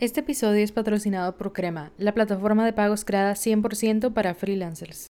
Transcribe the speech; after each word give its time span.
Este 0.00 0.20
episodio 0.20 0.64
es 0.64 0.72
patrocinado 0.72 1.36
por 1.36 1.52
Crema, 1.52 1.92
la 1.98 2.14
plataforma 2.14 2.64
de 2.64 2.72
pagos 2.72 3.04
creada 3.04 3.34
100% 3.34 4.14
para 4.14 4.32
freelancers. 4.32 5.08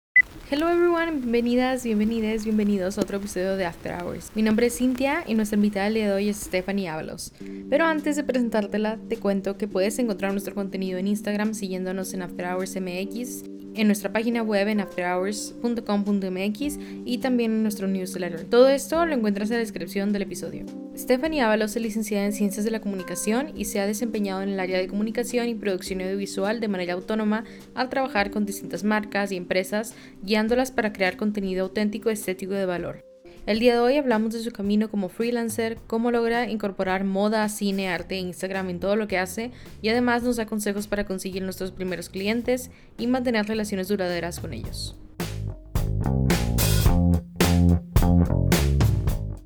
Hello 0.51 0.69
everyone, 0.69 1.21
bienvenidas, 1.21 1.83
bienvenidas, 1.83 2.43
bienvenidos 2.43 2.99
a 2.99 3.01
otro 3.01 3.17
episodio 3.17 3.57
de 3.57 3.65
After 3.65 3.95
Hours. 3.99 4.31
Mi 4.35 4.43
nombre 4.43 4.67
es 4.67 4.77
Cintia 4.77 5.23
y 5.25 5.33
nuestra 5.33 5.55
invitada 5.55 5.89
día 5.89 6.09
de 6.09 6.13
hoy 6.13 6.29
es 6.29 6.37
Stephanie 6.37 6.87
Ábalos. 6.87 7.33
Pero 7.67 7.85
antes 7.85 8.15
de 8.15 8.25
presentártela, 8.25 8.99
te 9.09 9.17
cuento 9.17 9.57
que 9.57 9.67
puedes 9.67 9.97
encontrar 9.97 10.33
nuestro 10.33 10.53
contenido 10.53 10.99
en 10.99 11.07
Instagram 11.07 11.55
siguiéndonos 11.55 12.13
en 12.13 12.21
After 12.21 12.45
Hours 12.45 12.79
MX 12.79 13.54
en 13.76 13.88
nuestra 13.88 14.12
página 14.12 14.42
web 14.42 14.68
en 14.68 14.80
afterhours.com.mx 14.80 16.80
y 17.05 17.18
también 17.20 17.52
en 17.52 17.64
nuestro 17.64 17.88
newsletter. 17.88 18.46
Todo 18.46 18.70
esto 18.70 19.05
lo 19.05 19.14
encuentras 19.14 19.50
en 19.50 19.55
la 19.55 19.60
descripción 19.60 20.14
del 20.14 20.24
episodio. 20.24 20.66
Stephanie 20.98 21.42
Ábalos 21.42 21.75
es 21.75 21.82
licenciada 21.82 22.25
en 22.25 22.34
Ciencias 22.34 22.66
de 22.66 22.71
la 22.71 22.80
Comunicación 22.80 23.52
y 23.56 23.66
se 23.66 23.80
ha 23.80 23.88
desempeñado 23.88 24.42
en 24.42 24.50
el 24.50 24.60
área 24.60 24.80
de 24.80 24.88
comunicación 24.88 25.50
y 25.50 25.56
producción 25.56 26.02
audiovisual 26.02 26.60
de 26.60 26.68
manera 26.68 26.93
autónoma 26.93 27.43
al 27.74 27.89
trabajar 27.89 28.32
con 28.32 28.46
distintas 28.46 28.83
marcas 28.83 29.32
y 29.32 29.38
empresas, 29.38 29.96
guiándolas 30.24 30.71
para 30.71 30.94
crear 30.94 31.18
contenido 31.18 31.64
auténtico, 31.64 32.09
estético 32.09 32.53
y 32.53 32.58
de 32.58 32.66
valor. 32.66 33.14
El 33.47 33.59
día 33.59 33.73
de 33.73 33.80
hoy 33.80 33.97
hablamos 33.97 34.33
de 34.33 34.39
su 34.39 34.52
camino 34.52 34.89
como 34.89 35.08
freelancer, 35.08 35.77
cómo 35.85 36.09
logra 36.09 36.49
incorporar 36.49 37.03
moda, 37.03 37.47
cine, 37.47 37.89
arte 37.89 38.16
e 38.16 38.17
Instagram 38.17 38.71
en 38.71 38.80
todo 38.80 38.95
lo 38.95 39.08
que 39.08 39.19
hace 39.19 39.52
y 39.83 39.89
además 39.89 40.23
nos 40.23 40.38
da 40.38 40.47
consejos 40.47 40.88
para 40.88 41.05
conseguir 41.05 41.44
nuestros 41.44 41.71
primeros 41.71 42.09
clientes 42.09 42.71
y 42.97 43.05
mantener 43.05 43.45
relaciones 43.45 43.88
duraderas 43.88 44.39
con 44.39 44.52
ellos. 44.52 44.97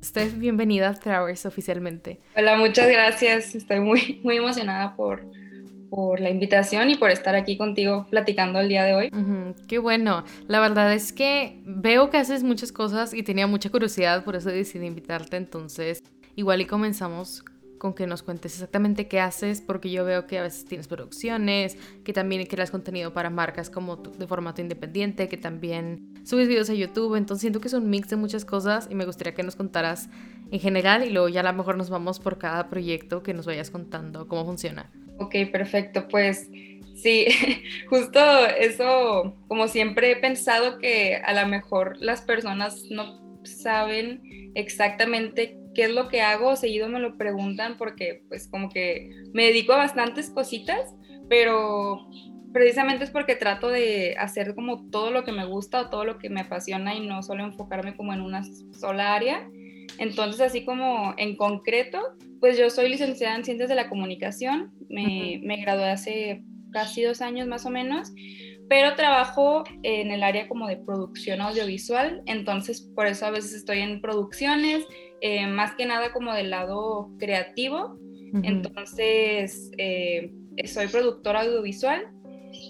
Steph, 0.02 0.38
bienvenida 0.38 0.86
a 0.86 0.90
After 0.92 1.14
oficialmente. 1.44 2.20
Hola, 2.34 2.56
muchas 2.56 2.88
gracias. 2.88 3.54
Estoy 3.54 3.80
muy, 3.80 4.18
muy 4.24 4.38
emocionada 4.38 4.96
por, 4.96 5.26
por 5.90 6.20
la 6.20 6.30
invitación 6.30 6.88
y 6.88 6.94
por 6.94 7.10
estar 7.10 7.34
aquí 7.34 7.56
contigo 7.56 8.06
platicando 8.08 8.60
el 8.60 8.68
día 8.68 8.84
de 8.84 8.94
hoy. 8.94 9.10
qué 9.66 9.78
bueno. 9.78 10.24
La 10.46 10.60
verdad 10.60 10.92
es 10.94 11.12
que 11.12 11.60
veo 11.64 12.08
que 12.10 12.16
haces 12.16 12.42
muchas 12.44 12.72
cosas 12.72 13.12
y 13.12 13.22
tenía 13.22 13.46
mucha 13.46 13.70
curiosidad, 13.70 14.24
por 14.24 14.36
eso 14.36 14.48
decidí 14.48 14.86
invitarte. 14.86 15.36
Entonces, 15.36 16.02
igual 16.36 16.60
y 16.60 16.66
comenzamos 16.66 17.44
con 17.80 17.94
que 17.94 18.06
nos 18.06 18.22
cuentes 18.22 18.52
exactamente 18.52 19.08
qué 19.08 19.20
haces, 19.20 19.62
porque 19.62 19.90
yo 19.90 20.04
veo 20.04 20.26
que 20.26 20.38
a 20.38 20.42
veces 20.42 20.66
tienes 20.66 20.86
producciones, 20.86 21.78
que 22.04 22.12
también 22.12 22.46
creas 22.46 22.70
contenido 22.70 23.12
para 23.14 23.30
marcas 23.30 23.70
como 23.70 23.96
de 23.96 24.26
formato 24.26 24.60
independiente, 24.60 25.28
que 25.28 25.38
también 25.38 26.12
subes 26.24 26.46
videos 26.46 26.68
a 26.68 26.74
YouTube, 26.74 27.16
entonces 27.16 27.40
siento 27.40 27.60
que 27.60 27.68
es 27.68 27.74
un 27.74 27.88
mix 27.88 28.10
de 28.10 28.16
muchas 28.16 28.44
cosas 28.44 28.86
y 28.90 28.94
me 28.94 29.06
gustaría 29.06 29.34
que 29.34 29.42
nos 29.42 29.56
contaras 29.56 30.10
en 30.50 30.60
general 30.60 31.04
y 31.04 31.10
luego 31.10 31.30
ya 31.30 31.40
a 31.40 31.44
lo 31.44 31.54
mejor 31.54 31.78
nos 31.78 31.88
vamos 31.88 32.20
por 32.20 32.36
cada 32.36 32.68
proyecto 32.68 33.22
que 33.22 33.32
nos 33.32 33.46
vayas 33.46 33.70
contando 33.70 34.28
cómo 34.28 34.44
funciona. 34.44 34.90
Ok, 35.20 35.34
perfecto. 35.52 36.08
Pues 36.08 36.48
sí, 36.94 37.26
justo 37.88 38.18
eso, 38.58 39.36
como 39.48 39.68
siempre 39.68 40.12
he 40.12 40.16
pensado 40.16 40.78
que 40.78 41.16
a 41.16 41.34
lo 41.34 41.46
mejor 41.46 41.98
las 42.00 42.22
personas 42.22 42.84
no 42.90 43.20
saben 43.44 44.52
exactamente 44.54 45.58
qué 45.74 45.84
es 45.84 45.90
lo 45.90 46.08
que 46.08 46.22
hago, 46.22 46.56
seguido 46.56 46.88
me 46.88 47.00
lo 47.00 47.16
preguntan 47.16 47.76
porque 47.76 48.22
pues 48.28 48.48
como 48.48 48.70
que 48.70 49.10
me 49.32 49.44
dedico 49.44 49.74
a 49.74 49.78
bastantes 49.78 50.30
cositas, 50.30 50.94
pero 51.28 52.08
precisamente 52.52 53.04
es 53.04 53.10
porque 53.10 53.36
trato 53.36 53.68
de 53.68 54.16
hacer 54.18 54.54
como 54.54 54.88
todo 54.90 55.10
lo 55.10 55.22
que 55.22 55.32
me 55.32 55.44
gusta 55.44 55.82
o 55.82 55.90
todo 55.90 56.04
lo 56.04 56.18
que 56.18 56.30
me 56.30 56.40
apasiona 56.40 56.94
y 56.94 57.06
no 57.06 57.22
solo 57.22 57.44
enfocarme 57.44 57.94
como 57.94 58.14
en 58.14 58.22
una 58.22 58.42
sola 58.72 59.14
área. 59.14 59.48
Entonces, 60.00 60.40
así 60.40 60.64
como 60.64 61.14
en 61.18 61.36
concreto, 61.36 62.00
pues 62.40 62.58
yo 62.58 62.70
soy 62.70 62.88
licenciada 62.88 63.36
en 63.36 63.44
Ciencias 63.44 63.68
de 63.68 63.74
la 63.74 63.90
Comunicación, 63.90 64.72
me, 64.88 65.40
me 65.44 65.58
gradué 65.58 65.90
hace 65.90 66.42
casi 66.72 67.02
dos 67.02 67.20
años 67.20 67.46
más 67.46 67.66
o 67.66 67.70
menos, 67.70 68.10
pero 68.70 68.94
trabajo 68.94 69.62
en 69.82 70.10
el 70.10 70.22
área 70.22 70.48
como 70.48 70.66
de 70.68 70.78
producción 70.78 71.42
audiovisual, 71.42 72.22
entonces 72.24 72.80
por 72.94 73.06
eso 73.08 73.26
a 73.26 73.30
veces 73.30 73.52
estoy 73.52 73.80
en 73.80 74.00
producciones, 74.00 74.86
eh, 75.20 75.46
más 75.46 75.74
que 75.74 75.84
nada 75.84 76.12
como 76.12 76.32
del 76.32 76.48
lado 76.48 77.10
creativo, 77.18 77.98
entonces 78.42 79.70
eh, 79.76 80.32
soy 80.64 80.86
productora 80.86 81.42
audiovisual, 81.42 82.00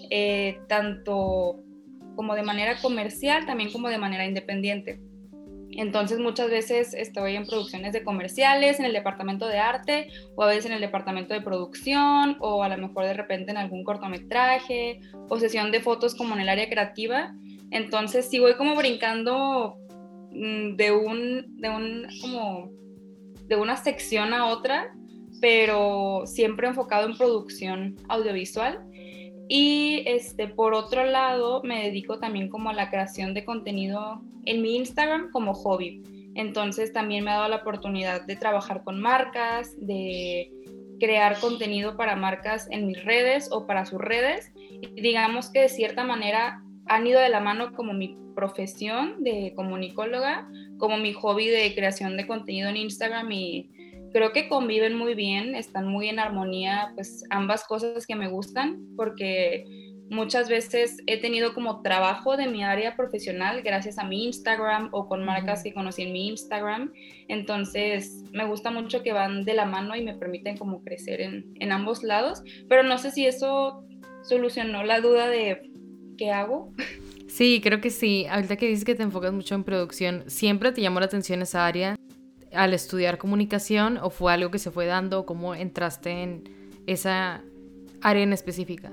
eh, 0.09 0.59
tanto 0.67 1.63
como 2.15 2.35
de 2.35 2.43
manera 2.43 2.81
comercial, 2.81 3.45
también 3.45 3.71
como 3.71 3.87
de 3.87 3.99
manera 3.99 4.25
independiente. 4.25 4.99
Entonces 5.73 6.19
muchas 6.19 6.49
veces 6.49 6.93
estoy 6.93 7.35
en 7.35 7.45
producciones 7.45 7.93
de 7.93 8.03
comerciales, 8.03 8.79
en 8.79 8.85
el 8.85 8.93
departamento 8.93 9.47
de 9.47 9.59
arte, 9.59 10.09
o 10.35 10.43
a 10.43 10.47
veces 10.47 10.65
en 10.65 10.73
el 10.73 10.81
departamento 10.81 11.33
de 11.33 11.41
producción, 11.41 12.37
o 12.39 12.63
a 12.63 12.69
lo 12.69 12.77
mejor 12.77 13.05
de 13.05 13.13
repente 13.13 13.51
en 13.51 13.57
algún 13.57 13.83
cortometraje, 13.83 14.99
o 15.29 15.39
sesión 15.39 15.71
de 15.71 15.81
fotos 15.81 16.15
como 16.15 16.35
en 16.35 16.41
el 16.41 16.49
área 16.49 16.69
creativa. 16.69 17.33
Entonces 17.71 18.29
sí 18.29 18.39
voy 18.39 18.55
como 18.55 18.75
brincando 18.75 19.77
mm, 20.31 20.75
de 20.75 20.91
un, 20.91 21.57
de 21.57 21.69
un, 21.69 22.07
como, 22.21 22.71
de 23.47 23.55
una 23.55 23.77
sección 23.77 24.33
a 24.33 24.47
otra, 24.47 24.93
pero 25.39 26.23
siempre 26.25 26.67
enfocado 26.67 27.07
en 27.07 27.17
producción 27.17 27.95
audiovisual. 28.09 28.85
Y 29.53 30.03
este, 30.05 30.47
por 30.47 30.73
otro 30.73 31.03
lado, 31.03 31.61
me 31.61 31.83
dedico 31.83 32.19
también 32.19 32.47
como 32.47 32.69
a 32.69 32.73
la 32.73 32.89
creación 32.89 33.33
de 33.33 33.43
contenido 33.43 34.21
en 34.45 34.61
mi 34.61 34.77
Instagram 34.77 35.29
como 35.29 35.53
hobby. 35.53 36.01
Entonces 36.35 36.93
también 36.93 37.25
me 37.25 37.31
ha 37.31 37.35
dado 37.35 37.49
la 37.49 37.57
oportunidad 37.57 38.25
de 38.25 38.37
trabajar 38.37 38.85
con 38.85 39.01
marcas, 39.01 39.75
de 39.77 40.49
crear 41.01 41.37
contenido 41.41 41.97
para 41.97 42.15
marcas 42.15 42.69
en 42.71 42.87
mis 42.87 43.03
redes 43.03 43.49
o 43.51 43.67
para 43.67 43.85
sus 43.85 43.99
redes. 43.99 44.53
Digamos 44.95 45.49
que 45.49 45.63
de 45.63 45.69
cierta 45.69 46.05
manera 46.05 46.63
han 46.85 47.05
ido 47.05 47.19
de 47.19 47.27
la 47.27 47.41
mano 47.41 47.73
como 47.73 47.91
mi 47.91 48.17
profesión 48.33 49.21
de 49.21 49.51
comunicóloga, 49.53 50.49
como 50.77 50.97
mi 50.97 51.11
hobby 51.11 51.47
de 51.47 51.75
creación 51.75 52.15
de 52.15 52.25
contenido 52.25 52.69
en 52.69 52.77
Instagram 52.77 53.29
y 53.33 53.69
creo 54.11 54.31
que 54.31 54.47
conviven 54.47 54.95
muy 54.95 55.15
bien, 55.15 55.55
están 55.55 55.87
muy 55.87 56.09
en 56.09 56.19
armonía, 56.19 56.91
pues 56.95 57.23
ambas 57.29 57.65
cosas 57.65 58.05
que 58.05 58.15
me 58.15 58.27
gustan, 58.27 58.85
porque 58.95 59.65
muchas 60.09 60.49
veces 60.49 60.97
he 61.07 61.19
tenido 61.21 61.53
como 61.53 61.81
trabajo 61.81 62.35
de 62.35 62.47
mi 62.47 62.63
área 62.63 62.95
profesional 62.97 63.61
gracias 63.61 63.97
a 63.97 64.03
mi 64.03 64.25
Instagram 64.25 64.89
o 64.91 65.07
con 65.07 65.23
marcas 65.23 65.63
que 65.63 65.73
conocí 65.73 66.03
en 66.03 66.11
mi 66.11 66.27
Instagram. 66.27 66.91
Entonces 67.29 68.23
me 68.33 68.45
gusta 68.45 68.71
mucho 68.71 69.03
que 69.03 69.13
van 69.13 69.43
de 69.45 69.53
la 69.53 69.65
mano 69.65 69.95
y 69.95 70.03
me 70.03 70.15
permiten 70.15 70.57
como 70.57 70.83
crecer 70.83 71.21
en, 71.21 71.53
en 71.59 71.71
ambos 71.71 72.03
lados, 72.03 72.43
pero 72.67 72.83
no 72.83 72.97
sé 72.97 73.11
si 73.11 73.25
eso 73.25 73.85
solucionó 74.23 74.83
la 74.83 74.99
duda 74.99 75.27
de 75.29 75.71
qué 76.17 76.31
hago. 76.31 76.73
Sí, 77.27 77.61
creo 77.63 77.79
que 77.79 77.89
sí. 77.89 78.25
Ahorita 78.29 78.57
que 78.57 78.67
dices 78.67 78.83
que 78.83 78.93
te 78.93 79.03
enfocas 79.03 79.31
mucho 79.31 79.55
en 79.55 79.63
producción, 79.63 80.25
¿siempre 80.27 80.73
te 80.73 80.81
llamó 80.81 80.99
la 80.99 81.05
atención 81.05 81.41
esa 81.41 81.65
área? 81.65 81.95
Al 82.53 82.73
estudiar 82.73 83.17
comunicación 83.17 83.97
o 83.97 84.09
fue 84.09 84.33
algo 84.33 84.51
que 84.51 84.59
se 84.59 84.71
fue 84.71 84.85
dando? 84.85 85.25
¿Cómo 85.25 85.55
entraste 85.55 86.23
en 86.23 86.43
esa 86.87 87.41
área 88.01 88.23
en 88.23 88.33
específica? 88.33 88.91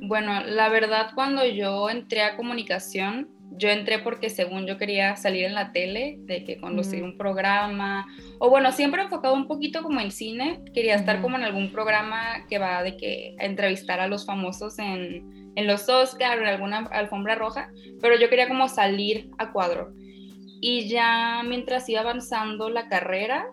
Bueno, 0.00 0.42
la 0.44 0.68
verdad 0.68 1.10
cuando 1.14 1.44
yo 1.44 1.88
entré 1.88 2.22
a 2.22 2.36
comunicación, 2.36 3.28
yo 3.56 3.68
entré 3.68 3.98
porque 3.98 4.30
según 4.30 4.66
yo 4.66 4.78
quería 4.78 5.16
salir 5.16 5.44
en 5.44 5.54
la 5.54 5.72
tele, 5.72 6.16
de 6.20 6.44
que 6.44 6.58
conducir 6.58 7.02
un 7.02 7.16
programa, 7.16 8.06
o 8.38 8.50
bueno, 8.50 8.72
siempre 8.72 9.02
enfocado 9.02 9.34
un 9.34 9.46
poquito 9.46 9.82
como 9.82 10.00
en 10.00 10.10
cine, 10.10 10.60
quería 10.74 10.94
estar 10.94 11.20
como 11.20 11.36
en 11.36 11.44
algún 11.44 11.70
programa 11.70 12.46
que 12.48 12.58
va 12.58 12.82
de 12.82 12.96
que 12.96 13.36
entrevistar 13.38 14.00
a 14.00 14.08
los 14.08 14.26
famosos 14.26 14.78
en, 14.78 15.52
en 15.54 15.66
los 15.66 15.88
Oscar 15.88 16.38
o 16.38 16.42
en 16.42 16.48
alguna 16.48 16.78
alfombra 16.90 17.34
roja, 17.34 17.70
pero 18.00 18.18
yo 18.18 18.28
quería 18.28 18.48
como 18.48 18.68
salir 18.68 19.30
a 19.38 19.52
cuadro. 19.52 19.92
Y 20.64 20.88
ya 20.88 21.42
mientras 21.44 21.88
iba 21.88 22.02
avanzando 22.02 22.70
la 22.70 22.88
carrera, 22.88 23.52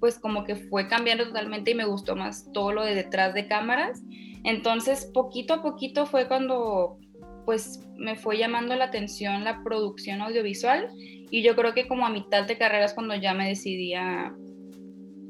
pues 0.00 0.18
como 0.18 0.42
que 0.42 0.56
fue 0.56 0.88
cambiando 0.88 1.28
totalmente 1.28 1.70
y 1.70 1.74
me 1.74 1.84
gustó 1.84 2.16
más 2.16 2.50
todo 2.52 2.72
lo 2.72 2.84
de 2.84 2.96
detrás 2.96 3.32
de 3.32 3.46
cámaras. 3.46 4.02
Entonces, 4.42 5.08
poquito 5.14 5.54
a 5.54 5.62
poquito 5.62 6.04
fue 6.04 6.26
cuando 6.26 6.98
pues 7.44 7.88
me 7.96 8.16
fue 8.16 8.38
llamando 8.38 8.74
la 8.74 8.86
atención 8.86 9.44
la 9.44 9.62
producción 9.62 10.20
audiovisual 10.20 10.90
y 11.30 11.42
yo 11.42 11.54
creo 11.54 11.74
que 11.74 11.86
como 11.86 12.04
a 12.04 12.10
mitad 12.10 12.44
de 12.44 12.58
carrera 12.58 12.86
es 12.86 12.92
cuando 12.92 13.14
ya 13.14 13.34
me 13.34 13.48
decidí 13.48 13.94
a 13.94 14.34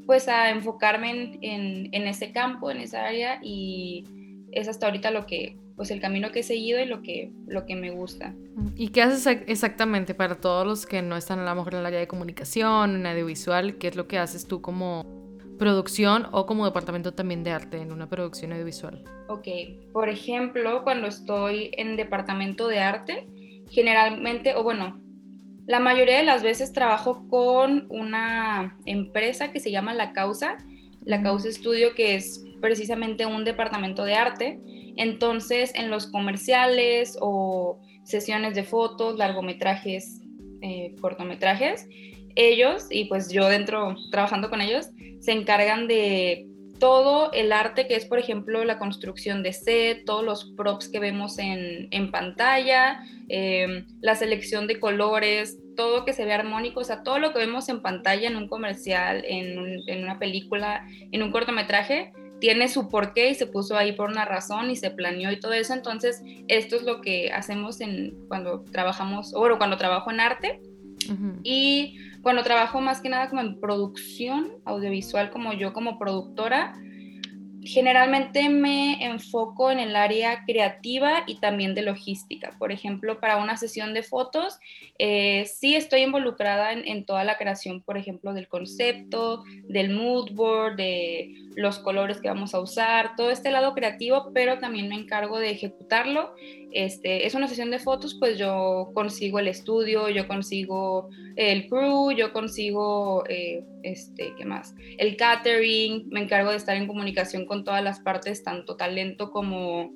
pues 0.07 0.27
a 0.27 0.49
enfocarme 0.49 1.11
en, 1.11 1.37
en, 1.41 1.89
en 1.93 2.07
ese 2.07 2.31
campo, 2.31 2.71
en 2.71 2.77
esa 2.79 3.05
área 3.05 3.39
y 3.43 4.03
es 4.51 4.67
hasta 4.67 4.87
ahorita 4.87 5.11
lo 5.11 5.27
que 5.27 5.55
pues 5.79 5.91
el 5.91 6.01
camino 6.01 6.33
que 6.33 6.41
he 6.41 6.43
seguido 6.43 6.77
y 6.81 6.85
lo 6.85 7.01
que, 7.01 7.31
lo 7.47 7.65
que 7.65 7.73
me 7.73 7.89
gusta. 7.89 8.35
¿Y 8.75 8.89
qué 8.89 9.01
haces 9.01 9.43
exactamente 9.47 10.13
para 10.13 10.35
todos 10.35 10.67
los 10.67 10.85
que 10.85 11.01
no 11.01 11.15
están 11.15 11.39
a 11.39 11.45
lo 11.45 11.55
mejor 11.55 11.75
en 11.75 11.79
el 11.79 11.85
área 11.85 12.01
de 12.01 12.07
comunicación, 12.07 12.97
en 12.97 13.05
audiovisual? 13.05 13.77
¿Qué 13.77 13.87
es 13.87 13.95
lo 13.95 14.05
que 14.05 14.17
haces 14.17 14.45
tú 14.45 14.61
como 14.61 15.05
producción 15.57 16.27
o 16.33 16.45
como 16.45 16.65
departamento 16.65 17.13
también 17.13 17.45
de 17.45 17.51
arte 17.51 17.77
en 17.77 17.93
una 17.93 18.09
producción 18.09 18.51
audiovisual? 18.51 19.05
Ok, 19.29 19.47
por 19.93 20.09
ejemplo, 20.09 20.83
cuando 20.83 21.07
estoy 21.07 21.71
en 21.77 21.95
departamento 21.95 22.67
de 22.67 22.79
arte, 22.79 23.29
generalmente, 23.69 24.55
o 24.55 24.63
bueno, 24.63 24.99
la 25.65 25.79
mayoría 25.79 26.17
de 26.17 26.25
las 26.25 26.43
veces 26.43 26.73
trabajo 26.73 27.25
con 27.29 27.85
una 27.87 28.77
empresa 28.85 29.53
que 29.53 29.61
se 29.61 29.71
llama 29.71 29.93
La 29.93 30.11
Causa, 30.11 30.57
La 31.05 31.23
Causa 31.23 31.47
Estudio, 31.47 31.95
que 31.95 32.15
es 32.15 32.43
precisamente 32.59 33.25
un 33.25 33.45
departamento 33.45 34.03
de 34.03 34.15
arte. 34.15 34.59
Entonces, 34.97 35.71
en 35.75 35.89
los 35.89 36.07
comerciales 36.07 37.17
o 37.21 37.79
sesiones 38.03 38.55
de 38.55 38.63
fotos, 38.63 39.17
largometrajes, 39.17 40.21
eh, 40.61 40.95
cortometrajes, 40.99 41.87
ellos, 42.35 42.87
y 42.89 43.05
pues 43.05 43.31
yo 43.31 43.47
dentro 43.49 43.95
trabajando 44.11 44.49
con 44.49 44.61
ellos, 44.61 44.87
se 45.19 45.31
encargan 45.31 45.87
de 45.87 46.49
todo 46.79 47.31
el 47.33 47.51
arte 47.51 47.87
que 47.87 47.95
es, 47.95 48.05
por 48.05 48.19
ejemplo, 48.19 48.63
la 48.63 48.79
construcción 48.79 49.43
de 49.43 49.53
set, 49.53 50.05
todos 50.05 50.23
los 50.23 50.53
props 50.55 50.87
que 50.89 50.99
vemos 50.99 51.37
en, 51.37 52.11
pantalla, 52.11 53.01
em, 53.27 53.85
la 54.01 54.15
selección 54.15 54.65
de 54.65 54.79
colores, 54.79 55.59
todo 55.75 56.05
que 56.05 56.13
se 56.13 56.25
ve 56.25 56.33
armónico, 56.33 56.79
o 56.79 56.83
sea, 56.83 57.03
todo 57.03 57.19
lo 57.19 57.33
que 57.33 57.39
vemos 57.39 57.69
en 57.69 57.81
pantalla 57.81 58.27
en 58.27 58.37
un 58.37 58.47
comercial, 58.47 59.23
en, 59.27 59.81
en 59.87 60.03
una 60.03 60.19
película, 60.19 60.85
en 61.11 61.21
un 61.21 61.31
cortometraje, 61.31 62.13
tiene 62.39 62.67
su 62.69 62.89
porqué 62.89 63.29
y 63.29 63.35
se 63.35 63.45
puso 63.45 63.77
ahí 63.77 63.93
por 63.93 64.09
una 64.09 64.25
razón 64.25 64.69
y 64.69 64.75
se 64.75 64.91
planeó 64.91 65.31
y 65.31 65.39
todo 65.39 65.53
eso. 65.53 65.73
Entonces, 65.73 66.21
esto 66.47 66.75
es 66.75 66.83
lo 66.83 67.01
que 67.01 67.31
hacemos 67.31 67.81
en, 67.81 68.17
cuando 68.27 68.63
trabajamos, 68.71 69.33
o 69.33 69.39
bueno, 69.39 69.57
cuando 69.57 69.77
trabajo 69.77 70.11
en 70.11 70.19
arte. 70.19 70.61
Y 71.43 71.97
cuando 72.21 72.43
trabajo 72.43 72.81
más 72.81 73.01
que 73.01 73.09
nada 73.09 73.29
como 73.29 73.41
en 73.41 73.59
producción 73.59 74.51
audiovisual, 74.65 75.31
como 75.31 75.53
yo 75.53 75.73
como 75.73 75.97
productora, 75.97 76.79
generalmente 77.63 78.49
me 78.49 79.03
enfoco 79.05 79.71
en 79.71 79.79
el 79.79 79.95
área 79.95 80.43
creativa 80.45 81.23
y 81.27 81.39
también 81.39 81.75
de 81.75 81.81
logística. 81.81 82.55
Por 82.57 82.71
ejemplo, 82.71 83.19
para 83.19 83.37
una 83.37 83.57
sesión 83.57 83.93
de 83.93 84.03
fotos, 84.03 84.59
eh, 84.97 85.45
sí 85.45 85.75
estoy 85.75 86.01
involucrada 86.01 86.73
en, 86.73 86.87
en, 86.87 87.05
toda 87.05 87.23
la 87.23 87.37
creación, 87.37 87.81
por 87.81 87.97
ejemplo, 87.97 88.33
del 88.33 88.47
concepto, 88.47 89.43
del 89.63 89.91
mood 89.91 90.31
board, 90.31 90.75
de 90.75 91.33
los 91.55 91.79
colores 91.79 92.21
que 92.21 92.29
vamos 92.29 92.53
a 92.53 92.59
usar, 92.59 93.15
todo 93.15 93.31
este 93.31 93.51
lado 93.51 93.73
creativo, 93.73 94.31
pero 94.33 94.59
también 94.59 94.89
me 94.89 94.95
encargo 94.95 95.39
de 95.39 95.51
ejecutarlo 95.51 96.33
este, 96.71 97.25
es 97.25 97.35
una 97.35 97.47
sesión 97.47 97.71
de 97.71 97.79
fotos, 97.79 98.15
pues 98.19 98.37
yo 98.37 98.91
consigo 98.93 99.39
el 99.39 99.47
estudio, 99.47 100.09
yo 100.09 100.27
consigo 100.27 101.09
el 101.35 101.67
crew, 101.67 102.11
yo 102.11 102.31
consigo, 102.31 103.23
eh, 103.27 103.63
este, 103.83 104.33
¿qué 104.37 104.45
más? 104.45 104.75
El 104.97 105.17
catering, 105.17 106.07
me 106.09 106.21
encargo 106.21 106.51
de 106.51 106.57
estar 106.57 106.75
en 106.75 106.87
comunicación 106.87 107.45
con 107.45 107.63
todas 107.63 107.83
las 107.83 107.99
partes, 107.99 108.43
tanto 108.43 108.75
talento 108.75 109.31
como, 109.31 109.93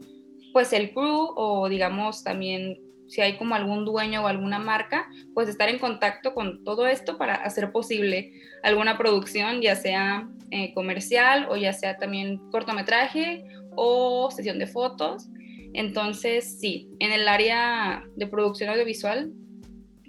pues, 0.51 0.73
el 0.73 0.91
crew 0.91 1.33
o, 1.35 1.69
digamos, 1.69 2.23
también 2.23 2.79
si 3.07 3.21
hay 3.21 3.37
como 3.37 3.53
algún 3.53 3.85
dueño 3.85 4.23
o 4.23 4.27
alguna 4.27 4.57
marca, 4.57 5.07
pues 5.33 5.47
estar 5.47 5.69
en 5.69 5.77
contacto 5.77 6.33
con 6.33 6.63
todo 6.63 6.87
esto 6.87 7.17
para 7.17 7.35
hacer 7.35 7.71
posible 7.71 8.31
alguna 8.63 8.97
producción, 8.97 9.61
ya 9.61 9.75
sea 9.75 10.27
eh, 10.49 10.73
comercial 10.73 11.47
o 11.49 11.55
ya 11.55 11.73
sea 11.73 11.97
también 11.97 12.37
cortometraje 12.49 13.43
o 13.75 14.31
sesión 14.31 14.57
de 14.57 14.67
fotos. 14.67 15.27
Entonces, 15.73 16.59
sí, 16.59 16.89
en 16.99 17.11
el 17.11 17.27
área 17.27 18.03
de 18.15 18.27
producción 18.27 18.69
audiovisual, 18.69 19.33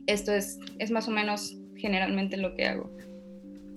esto 0.06 0.32
es, 0.32 0.58
es 0.78 0.90
más 0.90 1.08
o 1.08 1.10
menos 1.10 1.56
generalmente 1.76 2.36
lo 2.36 2.54
que 2.54 2.66
hago. 2.66 2.94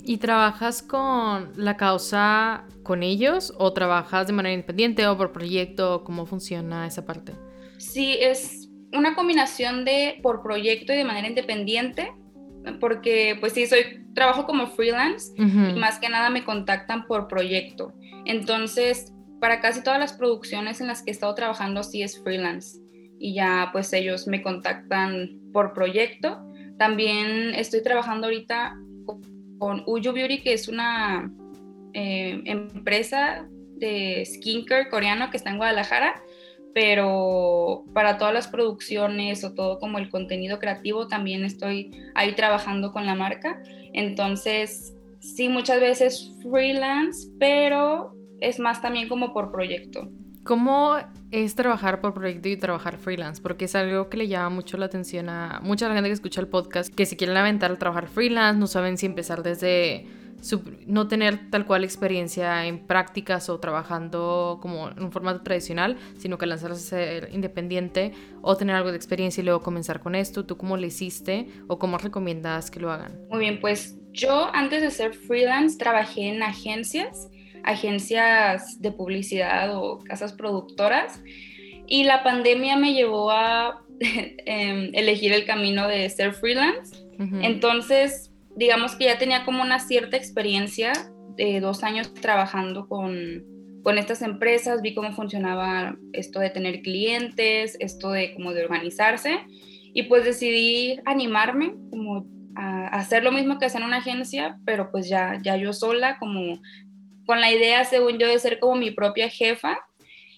¿Y 0.03 0.17
trabajas 0.17 0.81
con 0.81 1.51
la 1.55 1.75
causa 1.75 2.65
con 2.83 3.03
ellos 3.03 3.53
o 3.57 3.73
trabajas 3.73 4.27
de 4.27 4.33
manera 4.33 4.53
independiente 4.53 5.05
o 5.07 5.17
por 5.17 5.33
proyecto? 5.33 6.03
¿Cómo 6.05 6.25
funciona 6.25 6.87
esa 6.87 7.05
parte? 7.05 7.33
Sí, 7.77 8.15
es 8.19 8.69
una 8.93 9.15
combinación 9.15 9.83
de 9.83 10.19
por 10.23 10.41
proyecto 10.41 10.93
y 10.93 10.97
de 10.97 11.03
manera 11.03 11.27
independiente, 11.27 12.13
porque 12.79 13.35
pues 13.39 13.53
sí, 13.53 13.67
soy, 13.67 14.05
trabajo 14.13 14.45
como 14.45 14.67
freelance 14.67 15.33
y 15.37 15.77
más 15.77 15.99
que 15.99 16.09
nada 16.09 16.29
me 16.29 16.43
contactan 16.43 17.05
por 17.05 17.27
proyecto. 17.27 17.93
Entonces, 18.25 19.13
para 19.39 19.61
casi 19.61 19.83
todas 19.83 19.99
las 19.99 20.13
producciones 20.13 20.81
en 20.81 20.87
las 20.87 21.03
que 21.03 21.11
he 21.11 21.13
estado 21.13 21.33
trabajando 21.35 21.83
sí 21.83 22.01
es 22.01 22.21
freelance 22.21 22.79
y 23.19 23.33
ya 23.33 23.69
pues 23.71 23.91
ellos 23.93 24.27
me 24.27 24.41
contactan 24.41 25.39
por 25.53 25.73
proyecto. 25.73 26.43
También 26.77 27.53
estoy 27.55 27.81
trabajando 27.81 28.27
ahorita 28.27 28.77
con 29.59 29.83
Uyu 29.87 30.13
Beauty, 30.13 30.41
que 30.41 30.53
es 30.53 30.67
una 30.67 31.31
eh, 31.93 32.41
empresa 32.45 33.47
de 33.77 34.23
skincare 34.25 34.89
coreano 34.89 35.29
que 35.29 35.37
está 35.37 35.49
en 35.49 35.57
Guadalajara, 35.57 36.21
pero 36.73 37.85
para 37.93 38.17
todas 38.17 38.33
las 38.33 38.47
producciones 38.47 39.43
o 39.43 39.53
todo 39.53 39.79
como 39.79 39.97
el 39.97 40.09
contenido 40.09 40.59
creativo 40.59 41.07
también 41.07 41.43
estoy 41.43 41.91
ahí 42.13 42.33
trabajando 42.33 42.91
con 42.91 43.05
la 43.05 43.15
marca. 43.15 43.61
Entonces, 43.93 44.95
sí, 45.19 45.49
muchas 45.49 45.79
veces 45.79 46.31
freelance, 46.43 47.29
pero 47.39 48.15
es 48.41 48.59
más 48.59 48.81
también 48.81 49.09
como 49.09 49.33
por 49.33 49.51
proyecto. 49.51 50.09
¿Cómo 50.43 50.95
es 51.31 51.55
trabajar 51.55 51.99
por 51.99 52.13
proyecto 52.13 52.47
y 52.47 52.55
trabajar 52.55 52.97
freelance? 52.97 53.41
Porque 53.41 53.65
es 53.65 53.75
algo 53.75 54.09
que 54.09 54.15
le 54.15 54.29
llama 54.29 54.49
mucho 54.49 54.77
la 54.77 54.85
atención 54.85 55.27
a 55.27 55.59
mucha 55.61 55.93
gente 55.93 56.07
que 56.07 56.13
escucha 56.13 56.39
el 56.39 56.47
podcast, 56.47 56.93
que 56.93 57.05
si 57.05 57.17
quieren 57.17 57.35
aventar 57.35 57.69
al 57.69 57.77
trabajar 57.77 58.07
freelance, 58.07 58.57
no 58.57 58.67
saben 58.67 58.97
si 58.97 59.05
empezar 59.05 59.43
desde 59.43 60.05
no 60.85 61.07
tener 61.07 61.49
tal 61.49 61.65
cual 61.65 61.83
experiencia 61.83 62.65
en 62.65 62.79
prácticas 62.79 63.49
o 63.49 63.59
trabajando 63.59 64.59
como 64.61 64.89
en 64.89 65.03
un 65.03 65.11
formato 65.11 65.41
tradicional, 65.41 65.97
sino 66.17 66.37
que 66.37 66.45
lanzarse 66.45 66.95
a 66.95 66.99
ser 66.99 67.29
independiente 67.33 68.13
o 68.41 68.55
tener 68.55 68.75
algo 68.75 68.91
de 68.91 68.97
experiencia 68.97 69.41
y 69.41 69.45
luego 69.45 69.61
comenzar 69.61 69.99
con 69.99 70.15
esto. 70.15 70.45
¿Tú 70.45 70.55
cómo 70.55 70.77
le 70.77 70.87
hiciste 70.87 71.47
o 71.67 71.79
cómo 71.79 71.97
recomiendas 71.97 72.71
que 72.71 72.79
lo 72.79 72.91
hagan? 72.91 73.19
Muy 73.29 73.39
bien, 73.39 73.59
pues 73.59 73.97
yo 74.11 74.49
antes 74.53 74.81
de 74.81 74.91
ser 74.91 75.13
freelance 75.13 75.77
trabajé 75.77 76.29
en 76.29 76.43
agencias 76.43 77.29
agencias 77.67 78.81
de 78.81 78.91
publicidad 78.91 79.77
o 79.77 79.99
casas 79.99 80.33
productoras. 80.33 81.21
Y 81.85 82.03
la 82.03 82.23
pandemia 82.23 82.77
me 82.77 82.93
llevó 82.93 83.31
a 83.31 83.81
em, 83.99 84.89
elegir 84.93 85.33
el 85.33 85.45
camino 85.45 85.87
de 85.87 86.09
ser 86.09 86.33
freelance. 86.33 87.05
Entonces, 87.41 88.31
digamos 88.55 88.95
que 88.95 89.05
ya 89.05 89.17
tenía 89.17 89.43
como 89.43 89.63
una 89.63 89.79
cierta 89.79 90.17
experiencia 90.17 90.93
de 91.35 91.59
dos 91.59 91.83
años 91.83 92.13
trabajando 92.13 92.87
con, 92.87 93.43
con 93.83 93.97
estas 93.97 94.21
empresas, 94.21 94.83
vi 94.83 94.93
cómo 94.93 95.11
funcionaba 95.13 95.97
esto 96.13 96.39
de 96.39 96.51
tener 96.51 96.83
clientes, 96.83 97.75
esto 97.79 98.11
de 98.11 98.35
como 98.35 98.53
de 98.53 98.63
organizarse 98.63 99.39
y 99.93 100.03
pues 100.03 100.25
decidí 100.25 100.99
animarme 101.05 101.73
como 101.89 102.27
a 102.55 102.87
hacer 102.87 103.23
lo 103.23 103.31
mismo 103.31 103.57
que 103.57 103.65
hacer 103.65 103.81
en 103.81 103.87
una 103.87 103.97
agencia, 103.97 104.59
pero 104.65 104.91
pues 104.91 105.09
ya, 105.09 105.39
ya 105.41 105.55
yo 105.57 105.73
sola, 105.73 106.17
como 106.19 106.59
con 107.27 107.41
la 107.41 107.51
idea, 107.51 107.83
según 107.83 108.17
yo, 108.17 108.27
de 108.27 108.39
ser 108.39 108.57
como 108.59 108.75
mi 108.75 108.89
propia 108.89 109.29
jefa. 109.29 109.77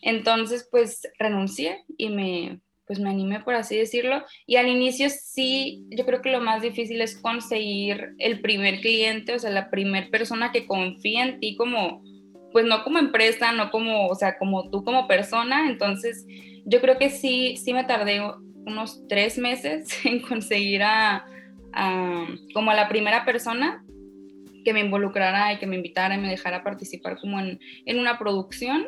Entonces, 0.01 0.68
pues 0.69 1.07
renuncié 1.19 1.86
y 1.98 2.10
me, 2.10 2.60
pues 2.88 3.00
me 3.00 3.12
animé, 3.12 3.39
por 3.41 3.53
así 3.53 3.77
decirlo. 3.77 4.25
Y 4.48 4.55
al 4.55 4.67
inicio 4.67 5.08
sí, 5.10 5.86
yo 5.91 6.05
creo 6.05 6.22
que 6.22 6.31
lo 6.31 6.41
más 6.41 6.63
difícil 6.63 7.00
es 7.01 7.15
conseguir 7.15 8.15
el 8.17 8.41
primer 8.41 8.81
cliente, 8.81 9.36
o 9.36 9.39
sea, 9.39 9.51
la 9.51 9.69
primera 9.69 10.10
persona 10.10 10.51
que 10.51 10.65
confía 10.65 11.24
en 11.24 11.39
ti 11.39 11.55
como, 11.55 12.01
pues 12.51 12.65
no 12.65 12.84
como 12.84 12.98
empresa, 12.98 13.51
no 13.51 13.69
como, 13.69 14.08
o 14.08 14.15
sea, 14.15 14.39
como 14.39 14.72
tú 14.72 14.84
como 14.84 15.08
persona. 15.08 15.69
Entonces, 15.69 16.25
yo 16.65 16.81
creo 16.81 16.98
que 16.98 17.12
sí, 17.12 17.55
sí 17.58 17.74
me 17.74 17.84
tardé 17.84 18.22
unos 18.65 19.08
tres 19.08 19.38
meses 19.38 19.88
en 20.05 20.22
conseguir 20.22 20.81
a, 20.81 21.25
a 21.74 22.25
como 22.55 22.72
a 22.72 22.75
la 22.75 22.89
primera 22.89 23.24
persona 23.24 23.86
que 24.63 24.74
me 24.74 24.82
involucrara 24.82 25.54
y 25.54 25.60
que 25.60 25.68
me 25.68 25.75
invitara 25.75 26.16
y 26.16 26.20
me 26.20 26.30
dejara 26.30 26.63
participar 26.63 27.18
como 27.18 27.39
en, 27.39 27.60
en 27.86 28.00
una 28.00 28.18
producción. 28.18 28.88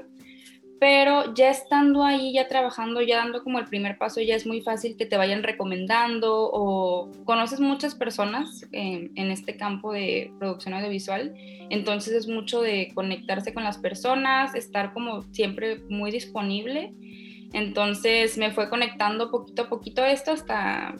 Pero 0.79 1.35
ya 1.35 1.51
estando 1.51 2.03
ahí, 2.03 2.33
ya 2.33 2.47
trabajando, 2.47 3.03
ya 3.03 3.17
dando 3.17 3.43
como 3.43 3.59
el 3.59 3.65
primer 3.65 3.99
paso, 3.99 4.19
ya 4.19 4.35
es 4.35 4.47
muy 4.47 4.61
fácil 4.61 4.97
que 4.97 5.05
te 5.05 5.15
vayan 5.15 5.43
recomendando 5.43 6.49
o 6.51 7.11
conoces 7.23 7.59
muchas 7.59 7.93
personas 7.93 8.67
en, 8.71 9.11
en 9.13 9.29
este 9.29 9.57
campo 9.57 9.93
de 9.93 10.33
producción 10.39 10.73
audiovisual. 10.73 11.35
Entonces 11.69 12.15
es 12.15 12.27
mucho 12.27 12.63
de 12.63 12.91
conectarse 12.95 13.53
con 13.53 13.63
las 13.63 13.77
personas, 13.77 14.55
estar 14.55 14.91
como 14.93 15.21
siempre 15.33 15.83
muy 15.87 16.09
disponible. 16.09 16.95
Entonces 17.53 18.39
me 18.39 18.49
fue 18.49 18.67
conectando 18.67 19.29
poquito 19.29 19.61
a 19.63 19.69
poquito 19.69 20.03
esto 20.03 20.31
hasta 20.31 20.95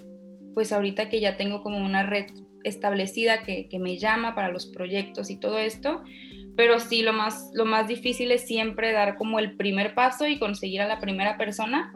pues 0.54 0.72
ahorita 0.72 1.10
que 1.10 1.20
ya 1.20 1.38
tengo 1.38 1.64
como 1.64 1.78
una 1.78 2.04
red 2.04 2.26
establecida 2.64 3.44
que, 3.44 3.68
me 3.80 3.98
llama 3.98 4.36
para 4.36 4.50
los 4.50 4.66
proyectos 4.66 5.30
y 5.30 5.40
todo 5.40 5.58
esto, 5.58 6.04
pero 6.56 6.80
sí 6.80 7.02
lo 7.02 7.14
más, 7.14 7.52
lo 7.54 7.66
más 7.66 7.88
difícil 7.88 8.32
es 8.32 8.46
siempre 8.46 8.92
dar 8.92 9.18
como 9.18 9.40
el 9.40 9.56
primer 9.56 9.96
paso 9.96 10.28
y 10.28 10.40
conseguir 10.40 10.82
a 10.82 10.88
la 10.88 11.00
primera 11.00 11.38
persona. 11.38 11.94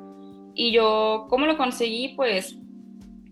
Y 0.54 0.72
yo, 0.72 1.28
¿cómo 1.30 1.46
lo 1.46 1.58
conseguí? 1.58 2.14
Pues 2.16 2.58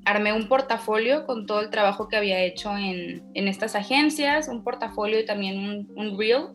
armé 0.06 0.34
un 0.34 0.48
portafolio 0.48 1.26
con 1.26 1.46
todo 1.46 1.62
el 1.62 1.70
trabajo 1.70 2.10
que 2.10 2.18
había 2.18 2.44
hecho 2.44 2.76
en, 2.78 3.24
estas 3.34 3.76
agencias, 3.76 4.50
un 4.50 4.64
portafolio 4.64 5.20
y 5.20 5.26
también 5.26 5.60
un, 5.60 5.92
un 5.96 6.18
reel 6.18 6.50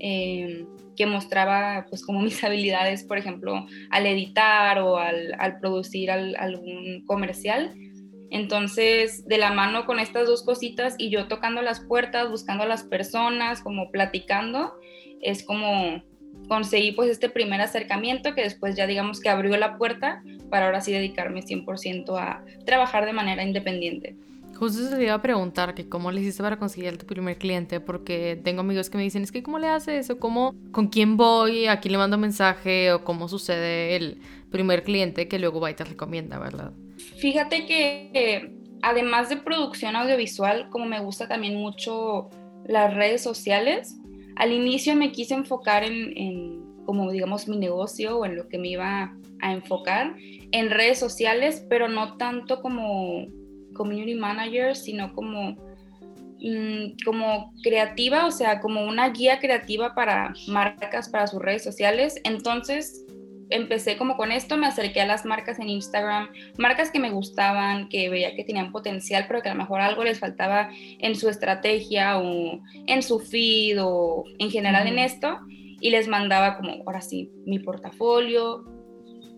eh, 0.00 0.66
que 0.96 1.06
mostraba 1.06 1.86
pues 1.88 2.04
como 2.04 2.20
mis 2.22 2.42
habilidades, 2.42 3.04
por 3.04 3.18
ejemplo, 3.18 3.66
al 3.90 4.06
editar 4.06 4.78
o 4.80 4.98
al, 4.98 5.58
producir 5.60 6.10
algún 6.10 7.04
comercial. 7.06 7.74
Entonces, 8.30 9.26
de 9.26 9.38
la 9.38 9.52
mano 9.52 9.86
con 9.86 9.98
estas 10.00 10.26
dos 10.26 10.42
cositas 10.42 10.94
y 10.98 11.10
yo 11.10 11.28
tocando 11.28 11.62
las 11.62 11.80
puertas, 11.80 12.30
buscando 12.30 12.64
a 12.64 12.66
las 12.66 12.82
personas, 12.82 13.62
como 13.62 13.90
platicando, 13.90 14.74
es 15.20 15.42
como 15.42 16.02
conseguí 16.48 16.92
pues 16.92 17.10
este 17.10 17.30
primer 17.30 17.60
acercamiento 17.60 18.34
que 18.34 18.42
después 18.42 18.76
ya 18.76 18.86
digamos 18.86 19.20
que 19.20 19.30
abrió 19.30 19.56
la 19.56 19.78
puerta 19.78 20.22
para 20.50 20.66
ahora 20.66 20.80
sí 20.80 20.92
dedicarme 20.92 21.40
100% 21.42 22.18
a 22.18 22.44
trabajar 22.66 23.06
de 23.06 23.12
manera 23.12 23.42
independiente. 23.42 24.14
Justo 24.56 24.88
se 24.88 24.96
te 24.96 25.02
iba 25.02 25.14
a 25.14 25.22
preguntar 25.22 25.74
que 25.74 25.88
cómo 25.88 26.12
le 26.12 26.20
hiciste 26.20 26.42
para 26.42 26.58
conseguir 26.58 26.96
tu 26.96 27.06
primer 27.06 27.38
cliente, 27.38 27.80
porque 27.80 28.40
tengo 28.42 28.60
amigos 28.60 28.88
que 28.88 28.96
me 28.96 29.02
dicen, 29.02 29.22
es 29.22 29.32
que 29.32 29.42
cómo 29.42 29.58
le 29.58 29.68
haces, 29.68 30.08
o 30.10 30.18
cómo, 30.18 30.54
con 30.70 30.88
quién 30.88 31.16
voy, 31.16 31.66
a 31.66 31.80
quién 31.80 31.92
le 31.92 31.98
mando 31.98 32.18
mensaje, 32.18 32.92
o 32.92 33.04
cómo 33.04 33.28
sucede 33.28 33.96
el 33.96 34.18
primer 34.50 34.84
cliente 34.84 35.28
que 35.28 35.38
luego 35.38 35.60
va 35.60 35.70
y 35.70 35.74
te 35.74 35.84
recomienda, 35.84 36.38
¿verdad? 36.38 36.72
Fíjate 37.18 37.66
que 37.66 38.52
además 38.82 39.28
de 39.28 39.36
producción 39.38 39.96
audiovisual, 39.96 40.68
como 40.70 40.86
me 40.86 41.00
gusta 41.00 41.26
también 41.26 41.56
mucho 41.56 42.30
las 42.66 42.94
redes 42.94 43.22
sociales, 43.22 43.96
al 44.36 44.52
inicio 44.52 44.94
me 44.94 45.12
quise 45.12 45.34
enfocar 45.34 45.84
en, 45.84 46.16
en 46.16 46.84
como 46.84 47.10
digamos 47.10 47.48
mi 47.48 47.56
negocio 47.56 48.18
o 48.18 48.26
en 48.26 48.36
lo 48.36 48.48
que 48.48 48.58
me 48.58 48.68
iba 48.68 49.16
a 49.40 49.52
enfocar 49.52 50.14
en 50.52 50.70
redes 50.70 50.98
sociales, 50.98 51.64
pero 51.68 51.88
no 51.88 52.16
tanto 52.16 52.60
como 52.62 53.26
community 53.74 54.14
manager, 54.14 54.74
sino 54.74 55.12
como, 55.12 55.56
mm, 56.40 56.96
como 57.04 57.52
creativa, 57.62 58.26
o 58.26 58.30
sea, 58.30 58.60
como 58.60 58.84
una 58.84 59.10
guía 59.10 59.38
creativa 59.40 59.94
para 59.94 60.32
marcas, 60.48 61.08
para 61.08 61.26
sus 61.26 61.42
redes 61.42 61.62
sociales. 61.62 62.20
Entonces, 62.24 63.04
empecé 63.50 63.96
como 63.96 64.16
con 64.16 64.32
esto, 64.32 64.56
me 64.56 64.66
acerqué 64.66 65.00
a 65.00 65.06
las 65.06 65.24
marcas 65.24 65.58
en 65.58 65.68
Instagram, 65.68 66.28
marcas 66.58 66.90
que 66.90 66.98
me 66.98 67.10
gustaban, 67.10 67.88
que 67.88 68.08
veía 68.08 68.34
que 68.34 68.44
tenían 68.44 68.72
potencial, 68.72 69.26
pero 69.28 69.42
que 69.42 69.48
a 69.48 69.54
lo 69.54 69.60
mejor 69.60 69.80
algo 69.80 70.04
les 70.04 70.18
faltaba 70.18 70.70
en 70.98 71.14
su 71.14 71.28
estrategia 71.28 72.18
o 72.18 72.60
en 72.86 73.02
su 73.02 73.20
feed 73.20 73.78
o 73.80 74.24
en 74.38 74.50
general 74.50 74.86
en 74.86 74.98
esto, 74.98 75.38
y 75.80 75.90
les 75.90 76.08
mandaba 76.08 76.56
como, 76.56 76.82
ahora 76.86 77.00
sí, 77.00 77.30
mi 77.44 77.58
portafolio, 77.58 78.64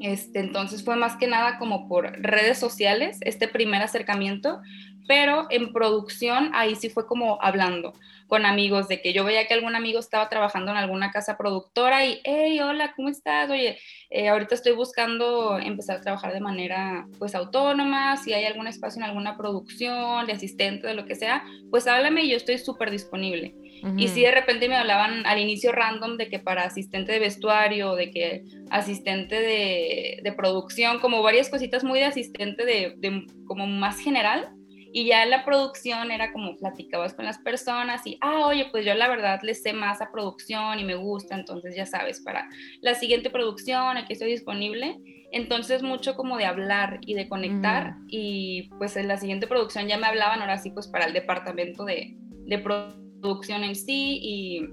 este, 0.01 0.41
entonces 0.41 0.85
fue 0.85 0.97
más 0.97 1.17
que 1.17 1.27
nada 1.27 1.59
como 1.59 1.89
por 1.89 2.13
redes 2.21 2.59
sociales, 2.59 3.19
este 3.23 3.49
primer 3.49 3.83
acercamiento, 3.83 4.61
pero 5.07 5.47
en 5.51 5.73
producción 5.73 6.51
ahí 6.55 6.75
sí 6.75 6.91
fue 6.91 7.07
como 7.07 7.39
hablando 7.41 7.93
con 8.27 8.45
amigos 8.45 8.89
de 8.89 9.01
que 9.01 9.13
yo 9.13 9.25
veía 9.25 9.47
que 9.47 9.55
algún 9.55 9.77
amigo 9.77 10.01
estaba 10.01 10.29
trabajando 10.29 10.73
en 10.73 10.77
alguna 10.77 11.13
casa 11.13 11.37
productora 11.37 12.05
y, 12.05 12.21
hey, 12.25 12.59
hola, 12.61 12.93
¿cómo 12.97 13.09
estás? 13.09 13.49
Oye, 13.51 13.79
eh, 14.11 14.29
ahorita 14.29 14.55
estoy 14.55 14.73
buscando 14.73 15.59
empezar 15.59 15.99
a 15.99 16.01
trabajar 16.01 16.33
de 16.33 16.41
manera 16.41 17.07
pues 17.19 17.35
autónoma, 17.35 18.17
si 18.17 18.33
hay 18.33 18.45
algún 18.45 18.67
espacio 18.67 19.01
en 19.01 19.09
alguna 19.09 19.37
producción, 19.37 20.27
de 20.27 20.33
asistente, 20.33 20.89
de 20.89 20.95
lo 20.95 21.07
que 21.07 21.15
sea, 21.15 21.45
pues 21.71 21.87
háblame 21.87 22.25
y 22.25 22.31
yo 22.31 22.37
estoy 22.37 22.59
súper 22.59 22.91
disponible. 22.91 23.55
Y 23.97 24.09
si 24.09 24.23
de 24.23 24.31
repente 24.31 24.69
me 24.69 24.77
hablaban 24.77 25.27
al 25.27 25.39
inicio 25.39 25.73
random 25.73 26.17
de 26.17 26.29
que 26.29 26.39
para 26.39 26.65
asistente 26.65 27.13
de 27.13 27.19
vestuario, 27.19 27.95
de 27.95 28.11
que 28.11 28.45
asistente 28.71 29.41
de, 29.41 30.21
de 30.23 30.33
producción, 30.33 30.99
como 30.99 31.23
varias 31.23 31.49
cositas 31.49 31.85
muy 31.85 32.01
de 32.01 32.07
asistente 32.07 32.65
de, 32.65 32.95
de 32.97 33.27
como 33.47 33.67
más 33.67 33.99
general, 34.01 34.57
y 34.93 35.05
ya 35.05 35.23
en 35.25 35.29
la 35.29 35.45
producción 35.45 36.11
era 36.11 36.33
como 36.33 36.57
platicabas 36.57 37.13
con 37.13 37.27
las 37.27 37.37
personas 37.37 38.07
y, 38.07 38.17
ah, 38.23 38.47
oye, 38.47 38.69
pues 38.71 38.87
yo 38.87 38.95
la 38.95 39.09
verdad 39.09 39.41
le 39.43 39.55
sé 39.55 39.75
más 39.75 40.01
a 40.01 40.11
producción 40.11 40.79
y 40.79 40.85
me 40.85 40.95
gusta, 40.95 41.35
entonces 41.35 41.77
ya 41.77 41.85
sabes, 41.85 42.23
para 42.23 42.49
la 42.81 42.95
siguiente 42.95 43.29
producción, 43.29 43.99
aquí 43.99 44.15
estoy 44.15 44.31
disponible. 44.31 44.97
Entonces 45.33 45.83
mucho 45.83 46.15
como 46.15 46.39
de 46.39 46.47
hablar 46.47 47.01
y 47.03 47.13
de 47.13 47.29
conectar 47.29 47.97
y 48.09 48.71
pues 48.79 48.97
en 48.97 49.09
la 49.09 49.19
siguiente 49.19 49.47
producción 49.47 49.87
ya 49.87 49.99
me 49.99 50.07
hablaban 50.07 50.41
ahora 50.41 50.57
sí 50.57 50.71
pues 50.71 50.87
para 50.87 51.05
el 51.05 51.13
departamento 51.13 51.85
de, 51.85 52.15
de 52.47 52.59
producción 52.59 53.06
en 53.49 53.75
sí 53.75 54.19
y 54.23 54.69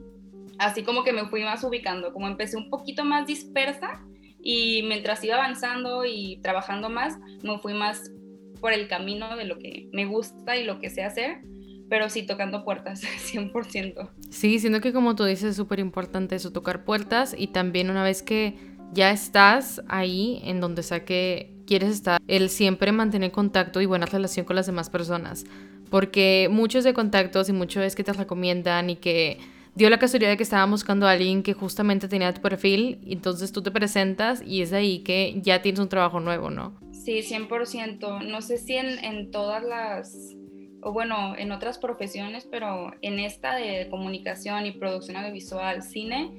así 0.60 0.84
como 0.84 1.04
que 1.04 1.14
me 1.14 1.26
fui 1.26 1.44
más 1.44 1.64
ubicando, 1.64 2.14
como 2.14 2.28
empecé 2.28 2.58
un 2.58 2.70
poquito 2.70 3.04
más 3.04 3.28
dispersa 3.28 4.02
y 4.42 4.84
mientras 4.84 5.24
iba 5.24 5.36
avanzando 5.36 6.06
y 6.06 6.40
trabajando 6.42 6.90
más, 6.90 7.18
me 7.44 7.58
fui 7.60 7.74
más 7.74 8.12
por 8.60 8.74
el 8.74 8.88
camino 8.88 9.36
de 9.36 9.46
lo 9.46 9.58
que 9.58 9.90
me 9.92 10.06
gusta 10.06 10.58
y 10.58 10.64
lo 10.64 10.80
que 10.80 10.90
sé 10.90 11.04
hacer, 11.04 11.42
pero 11.90 12.10
sí 12.10 12.24
tocando 12.24 12.64
puertas, 12.64 13.04
100%. 13.34 14.10
Sí, 14.30 14.60
siendo 14.60 14.82
que 14.82 14.94
como 14.94 15.16
tú 15.16 15.26
dices 15.26 15.52
es 15.52 15.56
súper 15.56 15.80
importante 15.80 16.36
eso, 16.36 16.52
tocar 16.52 16.84
puertas 16.84 17.36
y 17.38 17.48
también 17.48 17.90
una 17.90 18.04
vez 18.04 18.24
que 18.24 18.58
ya 18.94 19.12
estás 19.12 19.82
ahí 19.88 20.42
en 20.44 20.62
donde 20.62 20.84
sea 20.84 21.04
que 21.04 21.54
quieres 21.66 21.90
estar, 21.90 22.22
el 22.28 22.50
siempre 22.50 22.92
mantener 22.92 23.32
contacto 23.32 23.82
y 23.82 23.86
buena 23.86 24.06
relación 24.06 24.46
con 24.46 24.56
las 24.56 24.66
demás 24.66 24.90
personas, 24.90 25.46
porque 25.94 26.48
muchos 26.50 26.84
de 26.84 26.92
contactos 26.92 27.50
y 27.50 27.54
muchos 27.54 27.84
es 27.84 27.96
que 27.96 28.04
te 28.04 28.14
recomiendan 28.14 28.90
y 28.90 28.96
que 28.96 29.38
dio 29.76 29.92
la 29.92 30.00
casualidad 30.00 30.32
de 30.32 30.38
que 30.38 30.42
estaban 30.42 30.72
buscando 30.72 31.06
a 31.06 31.12
alguien 31.12 31.44
que 31.44 31.54
justamente 31.54 32.08
tenía 32.08 32.34
tu 32.34 32.42
perfil, 32.42 32.98
entonces 33.06 33.52
tú 33.52 33.62
te 33.62 33.70
presentas 33.70 34.42
y 34.44 34.64
es 34.64 34.74
ahí 34.74 35.04
que 35.04 35.40
ya 35.44 35.62
tienes 35.62 35.80
un 35.80 35.90
trabajo 35.90 36.20
nuevo, 36.20 36.50
¿no? 36.50 36.74
Sí, 36.92 37.22
100%. 37.22 38.28
No 38.28 38.42
sé 38.42 38.58
si 38.58 38.74
en, 38.76 39.30
todas 39.30 39.64
las, 39.64 40.36
o 40.82 40.94
bueno, 40.94 41.36
en 41.38 41.52
otras 41.52 41.78
profesiones, 41.78 42.48
pero 42.50 42.92
en 43.04 43.20
esta 43.20 43.56
de 43.56 43.88
comunicación 43.92 44.66
y 44.66 44.72
producción 44.72 45.18
audiovisual, 45.18 45.84
cine, 45.84 46.32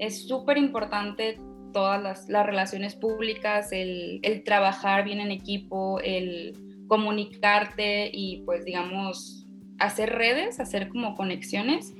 es 0.00 0.28
súper 0.28 0.58
importante 0.58 1.40
todas 1.72 2.28
las, 2.28 2.46
relaciones 2.46 2.94
públicas, 2.94 3.70
el, 3.72 4.20
trabajar 4.44 5.02
bien 5.02 5.20
en 5.20 5.30
equipo, 5.30 5.98
el 6.00 6.71
comunicarte 6.92 8.10
y 8.12 8.42
pues 8.44 8.66
digamos 8.66 9.46
hacer 9.78 10.10
redes, 10.10 10.60
hacer 10.60 10.90
como 10.90 11.14
conexiones. 11.14 11.94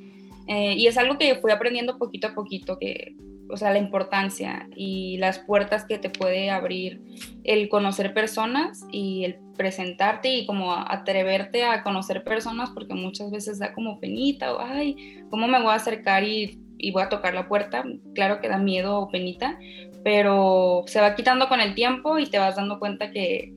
Eh, 0.48 0.74
y 0.76 0.86
es 0.86 0.98
algo 0.98 1.16
que 1.16 1.36
fui 1.36 1.50
aprendiendo 1.50 1.96
poquito 1.96 2.26
a 2.26 2.34
poquito, 2.34 2.78
que 2.78 3.16
o 3.48 3.56
sea, 3.56 3.70
la 3.70 3.78
importancia 3.78 4.68
y 4.76 5.16
las 5.16 5.38
puertas 5.38 5.86
que 5.86 5.96
te 5.96 6.10
puede 6.10 6.50
abrir 6.50 7.00
el 7.44 7.70
conocer 7.70 8.12
personas 8.12 8.84
y 8.92 9.24
el 9.24 9.38
presentarte 9.56 10.28
y 10.28 10.44
como 10.44 10.74
atreverte 10.74 11.64
a 11.64 11.82
conocer 11.82 12.22
personas 12.22 12.68
porque 12.68 12.92
muchas 12.92 13.30
veces 13.30 13.58
da 13.58 13.72
como 13.72 13.98
penita 13.98 14.52
o, 14.52 14.60
ay, 14.60 15.24
¿cómo 15.30 15.48
me 15.48 15.60
voy 15.62 15.70
a 15.70 15.76
acercar 15.76 16.22
y, 16.22 16.60
y 16.76 16.90
voy 16.90 17.02
a 17.02 17.08
tocar 17.08 17.32
la 17.32 17.48
puerta? 17.48 17.82
Claro 18.14 18.42
que 18.42 18.48
da 18.48 18.58
miedo 18.58 18.98
o 18.98 19.10
penita, 19.10 19.58
pero 20.04 20.84
se 20.86 21.00
va 21.00 21.14
quitando 21.14 21.48
con 21.48 21.60
el 21.60 21.74
tiempo 21.74 22.18
y 22.18 22.26
te 22.26 22.38
vas 22.38 22.56
dando 22.56 22.78
cuenta 22.78 23.10
que, 23.10 23.54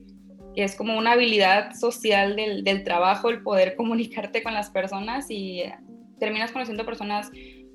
es 0.56 0.74
como 0.74 0.96
una 0.96 1.12
habilidad 1.12 1.74
social 1.74 2.36
del, 2.36 2.64
del 2.64 2.82
trabajo, 2.82 3.28
el 3.28 3.42
poder 3.42 3.76
comunicarte 3.76 4.42
con 4.42 4.54
las 4.54 4.70
personas 4.70 5.26
y 5.30 5.62
terminas 6.18 6.50
conociendo 6.50 6.86
personas 6.86 7.30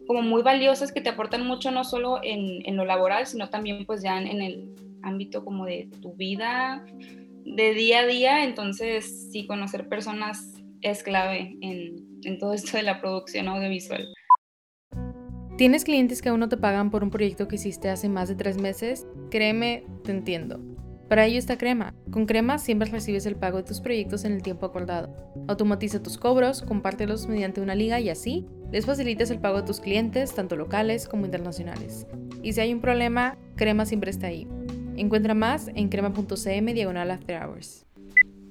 como 0.08 0.22
muy 0.22 0.42
valiosas 0.42 0.92
que 0.92 1.02
te 1.02 1.10
aportan 1.10 1.46
mucho 1.46 1.72
no 1.72 1.84
solo 1.84 2.20
en, 2.24 2.66
en 2.66 2.76
lo 2.76 2.86
laboral, 2.86 3.28
sino 3.28 3.50
también 3.50 3.86
pues 3.86 4.02
ya 4.02 4.20
en, 4.20 4.42
el 4.42 4.70
ámbito 5.04 5.46
como 5.46 5.66
de 5.66 5.90
tu 6.02 6.14
vida, 6.16 6.86
de 7.46 7.74
día 7.74 8.00
a 8.00 8.06
día. 8.06 8.44
Entonces, 8.44 9.30
sí, 9.32 9.46
conocer 9.46 9.88
personas 9.88 10.54
es 10.82 11.04
clave 11.04 11.56
en, 11.62 12.20
en 12.24 12.40
todo 12.40 12.54
esto 12.54 12.78
de 12.78 12.84
la 12.84 13.00
producción 13.00 13.48
audiovisual. 13.48 14.08
¿Tienes 15.58 15.84
clientes 15.84 16.22
que 16.22 16.30
aún 16.30 16.40
no 16.40 16.50
te 16.50 16.58
pagan 16.58 16.90
por 16.90 17.04
un 17.04 17.12
proyecto 17.12 17.48
que 17.48 17.56
hiciste 17.56 17.90
hace 17.90 18.10
más 18.10 18.28
de 18.30 18.36
tres 18.36 18.58
meses? 18.58 19.06
Créeme, 19.30 19.86
te 20.04 20.12
entiendo. 20.12 20.71
Para 21.12 21.26
ello 21.26 21.40
está 21.40 21.58
Crema. 21.58 21.94
Con 22.10 22.26
Crema 22.26 22.58
siempre 22.58 22.90
recibes 22.90 23.26
el 23.26 23.36
pago 23.36 23.58
de 23.58 23.64
tus 23.64 23.82
proyectos 23.82 24.24
en 24.24 24.32
el 24.32 24.42
tiempo 24.42 24.66
acordado. 24.66 25.14
Automatiza 25.50 26.02
tus 26.02 26.18
cobros, 26.18 26.62
compártelos 26.62 27.28
mediante 27.28 27.60
una 27.60 27.76
liga 27.76 28.00
y 28.00 28.10
así 28.10 28.48
les 28.72 28.86
facilitas 28.86 29.30
el 29.30 29.42
pago 29.42 29.58
de 29.58 29.68
tus 29.68 29.82
clientes, 29.82 30.34
tanto 30.34 30.56
locales 30.56 31.10
como 31.10 31.26
internacionales. 31.26 32.08
Y 32.42 32.54
si 32.54 32.62
hay 32.62 32.74
un 32.74 32.80
problema, 32.80 33.38
Crema 33.58 33.86
siempre 33.86 34.10
está 34.10 34.28
ahí. 34.28 34.48
Encuentra 34.96 35.34
más 35.34 35.68
en 35.76 35.90
crema.cm 35.90 36.74
diagonal 36.74 37.12
after 37.12 37.44
hours. 37.44 37.86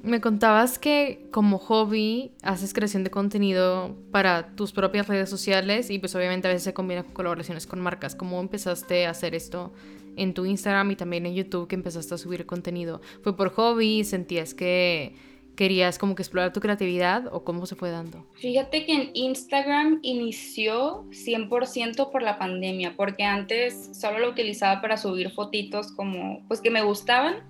Me 0.02 0.20
contabas 0.20 0.78
que 0.78 1.28
como 1.30 1.56
hobby 1.56 2.32
haces 2.42 2.74
creación 2.74 3.04
de 3.04 3.10
contenido 3.10 3.96
para 4.10 4.54
tus 4.54 4.72
propias 4.72 5.08
redes 5.08 5.30
sociales 5.30 5.88
y 5.88 5.98
pues 5.98 6.14
obviamente 6.14 6.46
a 6.46 6.50
veces 6.50 6.64
se 6.64 6.74
combina 6.74 7.04
con 7.04 7.14
colaboraciones 7.14 7.66
con 7.66 7.80
marcas. 7.80 8.14
¿Cómo 8.14 8.38
empezaste 8.38 9.06
a 9.06 9.10
hacer 9.10 9.34
esto 9.34 9.72
en 10.16 10.34
tu 10.34 10.46
Instagram 10.46 10.90
y 10.90 10.96
también 10.96 11.26
en 11.26 11.34
YouTube 11.34 11.68
que 11.68 11.74
empezaste 11.74 12.14
a 12.14 12.18
subir 12.18 12.46
contenido? 12.46 13.00
¿Fue 13.22 13.36
por 13.36 13.50
hobby? 13.50 14.04
¿Sentías 14.04 14.54
que 14.54 15.14
querías 15.60 15.98
como 15.98 16.14
que 16.14 16.22
explorar 16.22 16.54
tu 16.54 16.60
creatividad 16.60 17.28
o 17.32 17.44
cómo 17.44 17.66
se 17.66 17.74
fue 17.74 17.90
dando? 17.90 18.24
Fíjate 18.36 18.86
que 18.86 18.94
en 18.94 19.10
Instagram 19.12 19.98
inició 20.00 21.04
100% 21.10 22.10
por 22.10 22.22
la 22.22 22.38
pandemia, 22.38 22.94
porque 22.96 23.24
antes 23.24 23.90
solo 23.92 24.20
lo 24.20 24.30
utilizaba 24.30 24.80
para 24.80 24.96
subir 24.96 25.30
fotitos 25.32 25.92
como 25.92 26.42
pues 26.48 26.62
que 26.62 26.70
me 26.70 26.82
gustaban. 26.82 27.48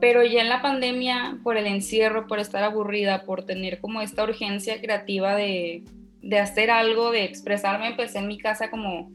Pero 0.00 0.24
ya 0.24 0.40
en 0.40 0.48
la 0.48 0.62
pandemia, 0.62 1.40
por 1.42 1.58
el 1.58 1.66
encierro, 1.66 2.26
por 2.26 2.38
estar 2.38 2.62
aburrida, 2.62 3.24
por 3.24 3.44
tener 3.44 3.80
como 3.80 4.00
esta 4.00 4.22
urgencia 4.22 4.80
creativa 4.80 5.36
de, 5.36 5.82
de 6.22 6.38
hacer 6.38 6.70
algo, 6.70 7.10
de 7.10 7.24
expresarme, 7.24 7.88
empecé 7.88 8.18
en 8.18 8.28
mi 8.28 8.38
casa 8.38 8.70
como 8.70 9.10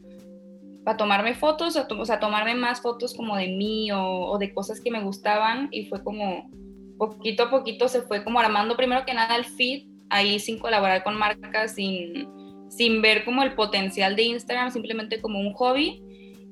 para 0.84 0.96
tomarme 0.96 1.34
fotos, 1.34 1.76
o, 1.76 2.04
sea, 2.04 2.20
tomarme 2.20 2.54
más 2.54 2.80
fotos 2.80 3.14
como 3.14 3.36
de 3.36 3.48
mí 3.48 3.90
o, 3.92 4.36
de 4.38 4.52
cosas 4.52 4.80
que 4.80 4.90
me 4.90 5.02
gustaban 5.02 5.68
y 5.70 5.86
fue 5.86 6.02
como 6.02 6.50
poquito 6.98 7.44
a 7.44 7.50
poquito 7.50 7.88
se 7.88 8.02
fue 8.02 8.22
como 8.24 8.38
armando 8.38 8.76
primero 8.76 9.04
que 9.04 9.14
nada 9.14 9.36
el 9.36 9.44
feed, 9.44 9.86
ahí 10.08 10.38
sin 10.38 10.58
colaborar 10.58 11.02
con 11.02 11.16
marcas, 11.16 11.74
sin, 11.74 12.28
sin 12.68 13.02
ver 13.02 13.24
como 13.24 13.42
el 13.42 13.54
potencial 13.54 14.16
de 14.16 14.24
Instagram, 14.24 14.70
simplemente 14.70 15.20
como 15.20 15.40
un 15.40 15.52
hobby. 15.52 16.02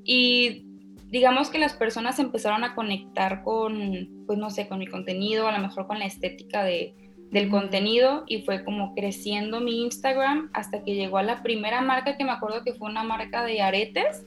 Y 0.05 0.65
digamos 1.09 1.51
que 1.51 1.59
las 1.59 1.75
personas 1.75 2.19
empezaron 2.19 2.65
a 2.65 2.75
conectar 2.75 3.43
con, 3.43 4.25
pues 4.27 4.39
no 4.39 4.51
sé, 4.51 4.69
con 4.69 4.79
mi 4.79 4.87
contenido, 4.87 5.47
a 5.47 5.53
lo 5.53 5.59
mejor 5.59 5.87
con 5.87 5.99
la 5.99 6.07
estética 6.07 6.65
de, 6.65 6.95
del 7.31 7.49
contenido 7.49 8.25
y 8.27 8.43
fue 8.43 8.65
como 8.65 8.95
creciendo 8.95 9.61
mi 9.61 9.83
Instagram 9.83 10.51
hasta 10.53 10.83
que 10.83 10.95
llegó 10.95 11.19
a 11.19 11.23
la 11.23 11.43
primera 11.43 11.81
marca 11.81 12.17
que 12.17 12.25
me 12.25 12.33
acuerdo 12.33 12.65
que 12.65 12.75
fue 12.75 12.91
una 12.91 13.05
marca 13.05 13.45
de 13.45 13.61
aretes 13.61 14.27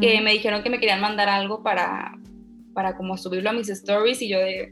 que 0.00 0.20
me 0.20 0.32
dijeron 0.32 0.62
que 0.62 0.70
me 0.70 0.78
querían 0.78 1.00
mandar 1.00 1.28
algo 1.28 1.64
para, 1.64 2.16
para 2.72 2.96
como 2.96 3.16
subirlo 3.16 3.50
a 3.50 3.52
mis 3.52 3.68
stories 3.68 4.22
y 4.22 4.28
yo 4.28 4.38
de, 4.38 4.70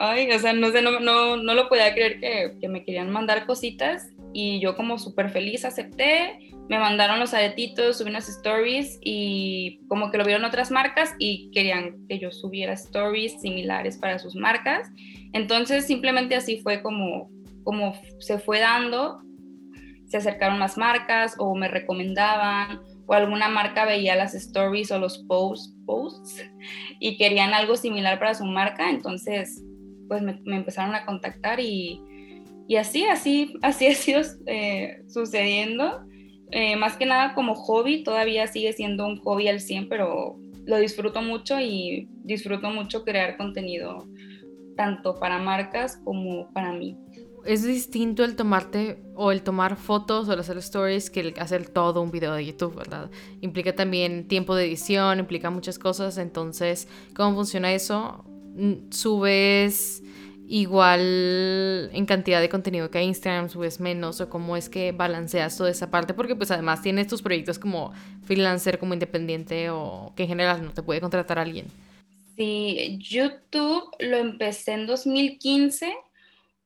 ay, 0.00 0.28
o 0.32 0.38
sea, 0.40 0.52
no 0.52 0.70
sé, 0.70 0.82
no, 0.82 0.98
no, 0.98 1.36
no 1.36 1.54
lo 1.54 1.68
podía 1.68 1.94
creer 1.94 2.18
que, 2.18 2.56
que 2.60 2.68
me 2.68 2.84
querían 2.84 3.10
mandar 3.10 3.46
cositas 3.46 4.10
y 4.38 4.60
yo 4.60 4.76
como 4.76 4.98
súper 4.98 5.30
feliz 5.30 5.64
acepté, 5.64 6.52
me 6.68 6.78
mandaron 6.78 7.18
los 7.18 7.32
aretitos, 7.32 7.96
subí 7.96 8.10
unas 8.10 8.28
stories 8.28 8.98
y 9.00 9.80
como 9.88 10.10
que 10.10 10.18
lo 10.18 10.26
vieron 10.26 10.44
otras 10.44 10.70
marcas 10.70 11.14
y 11.18 11.50
querían 11.52 12.06
que 12.06 12.18
yo 12.18 12.30
subiera 12.30 12.74
stories 12.74 13.40
similares 13.40 13.96
para 13.96 14.18
sus 14.18 14.36
marcas. 14.36 14.90
Entonces 15.32 15.86
simplemente 15.86 16.34
así 16.34 16.60
fue 16.60 16.82
como, 16.82 17.30
como 17.64 17.94
se 18.18 18.38
fue 18.38 18.60
dando, 18.60 19.22
se 20.04 20.18
acercaron 20.18 20.58
más 20.58 20.76
marcas 20.76 21.34
o 21.38 21.54
me 21.54 21.68
recomendaban 21.68 22.80
o 23.06 23.14
alguna 23.14 23.48
marca 23.48 23.86
veía 23.86 24.16
las 24.16 24.34
stories 24.34 24.90
o 24.90 24.98
los 24.98 25.16
posts, 25.20 25.74
posts 25.86 26.44
y 27.00 27.16
querían 27.16 27.54
algo 27.54 27.74
similar 27.74 28.18
para 28.18 28.34
su 28.34 28.44
marca, 28.44 28.90
entonces 28.90 29.64
pues 30.08 30.20
me, 30.20 30.38
me 30.44 30.56
empezaron 30.56 30.94
a 30.94 31.06
contactar 31.06 31.58
y 31.58 32.02
y 32.68 32.76
así, 32.76 33.04
así, 33.04 33.54
así 33.62 33.86
ha 33.86 33.94
sido 33.94 34.20
eh, 34.46 35.02
sucediendo. 35.08 36.04
Eh, 36.50 36.76
más 36.76 36.96
que 36.96 37.06
nada 37.06 37.34
como 37.34 37.54
hobby, 37.54 38.04
todavía 38.04 38.46
sigue 38.46 38.72
siendo 38.72 39.06
un 39.06 39.18
hobby 39.18 39.48
al 39.48 39.60
100, 39.60 39.88
pero 39.88 40.38
lo 40.64 40.78
disfruto 40.78 41.22
mucho 41.22 41.60
y 41.60 42.08
disfruto 42.24 42.70
mucho 42.70 43.04
crear 43.04 43.36
contenido 43.36 44.06
tanto 44.76 45.14
para 45.14 45.38
marcas 45.38 45.96
como 46.04 46.52
para 46.52 46.72
mí. 46.72 46.96
Es 47.44 47.62
distinto 47.64 48.24
el 48.24 48.34
tomarte 48.34 48.98
o 49.14 49.30
el 49.30 49.42
tomar 49.42 49.76
fotos 49.76 50.28
o 50.28 50.32
el 50.32 50.40
hacer 50.40 50.58
stories 50.58 51.10
que 51.10 51.20
el 51.20 51.34
hacer 51.38 51.68
todo 51.68 52.02
un 52.02 52.10
video 52.10 52.34
de 52.34 52.44
YouTube, 52.44 52.74
¿verdad? 52.74 53.10
Implica 53.40 53.74
también 53.74 54.26
tiempo 54.26 54.56
de 54.56 54.66
edición, 54.66 55.20
implica 55.20 55.50
muchas 55.50 55.78
cosas, 55.78 56.18
entonces, 56.18 56.88
¿cómo 57.14 57.36
funciona 57.36 57.72
eso? 57.72 58.24
Mm, 58.56 58.90
subes 58.90 60.02
igual 60.48 61.90
en 61.92 62.06
cantidad 62.06 62.40
de 62.40 62.48
contenido 62.48 62.90
que 62.90 62.98
a 62.98 63.02
Instagram 63.02 63.48
subes 63.48 63.80
menos 63.80 64.20
o 64.20 64.30
cómo 64.30 64.56
es 64.56 64.68
que 64.68 64.92
balanceas 64.92 65.56
toda 65.56 65.70
esa 65.70 65.90
parte 65.90 66.14
porque 66.14 66.36
pues 66.36 66.50
además 66.50 66.82
tienes 66.82 67.08
tus 67.08 67.22
proyectos 67.22 67.58
como 67.58 67.92
freelancer, 68.22 68.78
como 68.78 68.94
independiente 68.94 69.70
o 69.70 70.12
que 70.16 70.24
en 70.24 70.28
general 70.28 70.64
no 70.64 70.72
te 70.72 70.82
puede 70.82 71.00
contratar 71.00 71.38
alguien. 71.38 71.66
Sí, 72.36 72.98
YouTube 73.00 73.84
lo 73.98 74.18
empecé 74.18 74.72
en 74.72 74.86
2015 74.86 75.94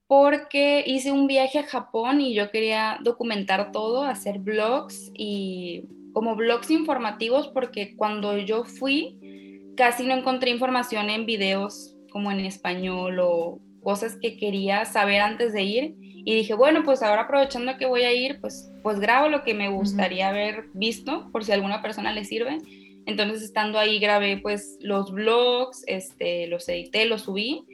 porque 0.07 0.83
hice 0.87 1.13
un 1.13 1.27
viaje 1.27 1.61
a 1.61 1.67
Japón 1.67 2.21
y 2.21 2.35
yo 2.35 2.51
quería 2.51 2.99
documentar 3.03 3.71
todo, 3.71 4.03
hacer 4.03 4.41
blogs 4.41 5.11
y 5.15 5.85
como 6.13 6.35
blogs 6.35 6.71
informativos 6.71 7.49
porque 7.49 7.97
cuando 7.97 8.37
yo 8.37 8.65
fui 8.65 9.73
casi 9.77 10.05
no 10.05 10.15
encontré 10.15 10.51
información 10.51 11.09
en 11.09 11.27
videos 11.27 11.95
como 12.11 12.33
en 12.33 12.41
español 12.41 13.21
o 13.21 13.61
cosas 13.83 14.17
que 14.21 14.37
quería 14.37 14.85
saber 14.85 15.21
antes 15.21 15.53
de 15.53 15.63
ir. 15.63 15.95
Y 16.01 16.35
dije, 16.35 16.55
bueno, 16.55 16.83
pues 16.85 17.03
ahora 17.03 17.23
aprovechando 17.23 17.79
que 17.79 17.87
voy 17.87 18.03
a 18.03 18.13
ir, 18.13 18.41
pues, 18.41 18.71
pues 18.83 19.01
grabo 19.01 19.29
lo 19.29 19.43
que 19.43 19.55
me 19.55 19.71
gustaría 19.71 20.29
haber 20.29 20.67
visto 20.75 21.31
por 21.33 21.45
si 21.45 21.53
a 21.53 21.55
alguna 21.55 21.81
persona 21.83 22.13
le 22.13 22.25
sirve. 22.25 22.59
Entonces 23.07 23.43
estando 23.43 23.79
ahí 23.79 23.99
grabé 23.99 24.37
pues 24.37 24.79
los 24.81 25.13
vlogs, 25.13 25.83
este, 25.87 26.47
los 26.47 26.69
edité, 26.69 27.07
los 27.07 27.23
subí. 27.23 27.65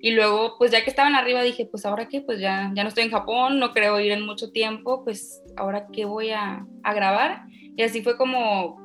Y 0.00 0.12
luego 0.12 0.54
pues 0.58 0.70
ya 0.70 0.84
que 0.84 0.90
estaban 0.90 1.14
arriba 1.14 1.42
dije, 1.42 1.66
pues 1.66 1.84
ahora 1.84 2.08
qué, 2.08 2.20
pues 2.20 2.38
ya, 2.38 2.70
ya 2.74 2.82
no 2.82 2.88
estoy 2.88 3.04
en 3.04 3.10
Japón, 3.10 3.58
no 3.58 3.72
creo 3.72 3.98
ir 3.98 4.12
en 4.12 4.24
mucho 4.24 4.52
tiempo, 4.52 5.02
pues 5.04 5.42
ahora 5.56 5.88
qué 5.92 6.04
voy 6.04 6.30
a, 6.30 6.64
a 6.82 6.94
grabar. 6.94 7.42
Y 7.76 7.82
así 7.82 8.02
fue 8.02 8.16
como 8.16 8.78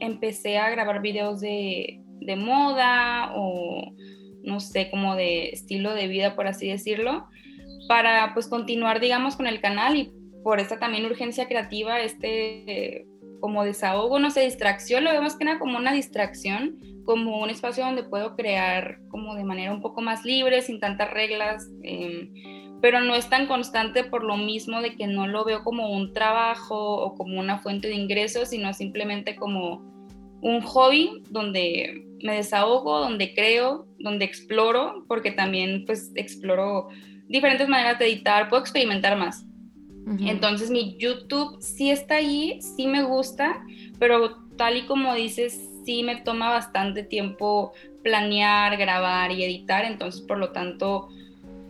empecé 0.00 0.58
a 0.58 0.70
grabar 0.70 1.00
videos 1.00 1.40
de, 1.40 2.00
de 2.20 2.36
moda 2.36 3.32
o 3.34 3.92
no 4.46 4.60
sé, 4.60 4.90
como 4.90 5.16
de 5.16 5.50
estilo 5.50 5.94
de 5.94 6.08
vida, 6.08 6.34
por 6.34 6.46
así 6.46 6.68
decirlo, 6.68 7.26
para 7.88 8.32
pues 8.32 8.48
continuar, 8.48 9.00
digamos, 9.00 9.36
con 9.36 9.46
el 9.46 9.60
canal 9.60 9.96
y 9.96 10.12
por 10.42 10.60
esta 10.60 10.78
también 10.78 11.04
urgencia 11.04 11.48
creativa, 11.48 12.00
este 12.00 13.06
como 13.40 13.64
desahogo, 13.64 14.18
no 14.18 14.30
sé, 14.30 14.40
distracción, 14.42 15.04
lo 15.04 15.10
veo 15.10 15.22
más 15.22 15.36
que 15.36 15.44
nada 15.44 15.58
como 15.58 15.76
una 15.76 15.92
distracción, 15.92 16.78
como 17.04 17.42
un 17.42 17.50
espacio 17.50 17.84
donde 17.84 18.02
puedo 18.02 18.34
crear 18.34 18.98
como 19.08 19.34
de 19.34 19.44
manera 19.44 19.72
un 19.72 19.82
poco 19.82 20.00
más 20.00 20.24
libre, 20.24 20.62
sin 20.62 20.80
tantas 20.80 21.10
reglas, 21.10 21.68
em, 21.82 22.32
pero 22.80 23.00
no 23.00 23.14
es 23.14 23.28
tan 23.28 23.46
constante 23.46 24.04
por 24.04 24.24
lo 24.24 24.36
mismo 24.36 24.80
de 24.80 24.96
que 24.96 25.06
no 25.06 25.26
lo 25.26 25.44
veo 25.44 25.64
como 25.64 25.90
un 25.90 26.12
trabajo 26.12 26.76
o 26.76 27.14
como 27.14 27.38
una 27.38 27.58
fuente 27.58 27.88
de 27.88 27.94
ingresos, 27.94 28.50
sino 28.50 28.72
simplemente 28.72 29.36
como 29.36 29.95
un 30.40 30.60
hobby 30.60 31.22
donde 31.30 32.06
me 32.22 32.36
desahogo, 32.36 33.00
donde 33.00 33.34
creo, 33.34 33.86
donde 33.98 34.24
exploro, 34.24 35.04
porque 35.08 35.30
también 35.30 35.84
pues 35.86 36.12
exploro 36.14 36.88
diferentes 37.28 37.68
maneras 37.68 37.98
de 37.98 38.06
editar, 38.06 38.48
puedo 38.48 38.62
experimentar 38.62 39.16
más. 39.16 39.44
Entonces 40.20 40.70
mi 40.70 40.96
YouTube 40.98 41.60
sí 41.60 41.90
está 41.90 42.16
ahí, 42.16 42.60
sí 42.62 42.86
me 42.86 43.02
gusta, 43.02 43.64
pero 43.98 44.36
tal 44.56 44.76
y 44.76 44.82
como 44.86 45.12
dices, 45.14 45.68
sí 45.84 46.04
me 46.04 46.14
toma 46.16 46.48
bastante 46.48 47.02
tiempo 47.02 47.72
planear, 48.04 48.76
grabar 48.76 49.32
y 49.32 49.42
editar, 49.42 49.84
entonces 49.84 50.20
por 50.20 50.38
lo 50.38 50.52
tanto 50.52 51.08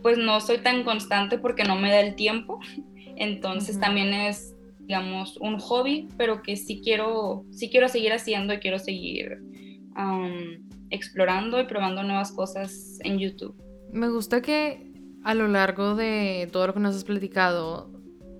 pues 0.03 0.19
no 0.19 0.39
soy 0.39 0.59
tan 0.59 0.83
constante 0.83 1.39
porque 1.39 1.63
no 1.63 1.77
me 1.77 1.89
da 1.89 1.99
el 1.99 2.15
tiempo. 2.15 2.59
Entonces 3.15 3.79
también 3.79 4.13
es 4.13 4.55
digamos, 4.87 5.37
un 5.37 5.59
hobby, 5.59 6.07
pero 6.17 6.41
que 6.41 6.55
sí 6.55 6.81
quiero, 6.81 7.45
sí 7.51 7.69
quiero 7.69 7.89
seguir 7.89 8.13
haciendo 8.13 8.53
y 8.53 8.59
quiero 8.59 8.79
seguir 8.79 9.39
explorando 10.89 11.59
y 11.59 11.65
probando 11.65 12.03
nuevas 12.03 12.31
cosas 12.31 12.99
en 13.03 13.19
YouTube. 13.19 13.55
Me 13.91 14.09
gusta 14.09 14.41
que 14.41 14.91
a 15.23 15.33
lo 15.33 15.47
largo 15.47 15.95
de 15.95 16.47
todo 16.51 16.67
lo 16.67 16.73
que 16.73 16.79
nos 16.79 16.95
has 16.95 17.03
platicado, 17.03 17.91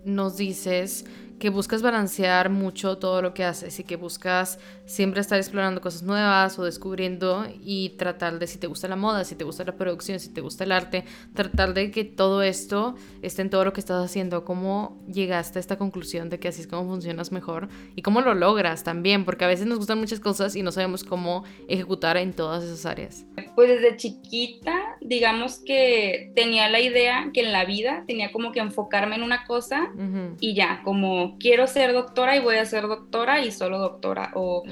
nos 0.05 0.37
dices 0.37 1.05
que 1.39 1.49
buscas 1.49 1.81
balancear 1.81 2.49
mucho 2.49 2.97
todo 2.97 3.21
lo 3.21 3.33
que 3.33 3.43
haces 3.43 3.79
y 3.79 3.83
que 3.83 3.95
buscas 3.95 4.59
siempre 4.85 5.21
estar 5.21 5.37
explorando 5.37 5.81
cosas 5.81 6.03
nuevas 6.03 6.57
o 6.57 6.63
descubriendo 6.63 7.45
y 7.61 7.89
tratar 7.97 8.39
de 8.39 8.47
si 8.47 8.57
te 8.57 8.67
gusta 8.67 8.87
la 8.87 8.95
moda, 8.95 9.23
si 9.23 9.35
te 9.35 9.43
gusta 9.43 9.63
la 9.63 9.75
producción, 9.75 10.19
si 10.19 10.33
te 10.33 10.41
gusta 10.41 10.63
el 10.63 10.71
arte, 10.71 11.05
tratar 11.33 11.73
de 11.73 11.91
que 11.91 12.05
todo 12.05 12.41
esto 12.41 12.95
esté 13.21 13.43
en 13.43 13.49
todo 13.49 13.65
lo 13.65 13.73
que 13.73 13.79
estás 13.79 14.03
haciendo. 14.03 14.45
¿Cómo 14.45 15.03
llegaste 15.07 15.59
a 15.59 15.61
esta 15.61 15.77
conclusión 15.77 16.29
de 16.29 16.39
que 16.39 16.47
así 16.47 16.61
es 16.61 16.67
como 16.67 16.89
funcionas 16.89 17.31
mejor 17.31 17.69
y 17.95 18.01
cómo 18.01 18.21
lo 18.21 18.33
logras 18.33 18.83
también? 18.83 19.25
Porque 19.25 19.45
a 19.45 19.47
veces 19.47 19.67
nos 19.67 19.77
gustan 19.77 19.99
muchas 19.99 20.19
cosas 20.19 20.55
y 20.55 20.63
no 20.63 20.71
sabemos 20.71 21.03
cómo 21.03 21.43
ejecutar 21.67 22.17
en 22.17 22.33
todas 22.33 22.63
esas 22.63 22.85
áreas. 22.85 23.25
Pues 23.55 23.69
desde 23.69 23.97
chiquita, 23.97 24.97
digamos 25.01 25.59
que 25.59 26.31
tenía 26.35 26.69
la 26.69 26.79
idea 26.79 27.29
que 27.33 27.41
en 27.41 27.51
la 27.51 27.65
vida 27.65 28.03
tenía 28.07 28.31
como 28.31 28.51
que 28.51 28.59
enfocarme 28.59 29.15
en 29.15 29.23
una 29.23 29.45
cosa 29.45 29.91
y 30.39 30.55
ya, 30.55 30.81
como 30.83 31.26
quiero 31.39 31.67
ser 31.67 31.93
doctora 31.93 32.35
y 32.35 32.39
voy 32.39 32.55
a 32.55 32.65
ser 32.65 32.87
doctora 32.87 33.41
y 33.41 33.51
solo 33.51 33.79
doctora. 33.79 34.31
O 34.35 34.63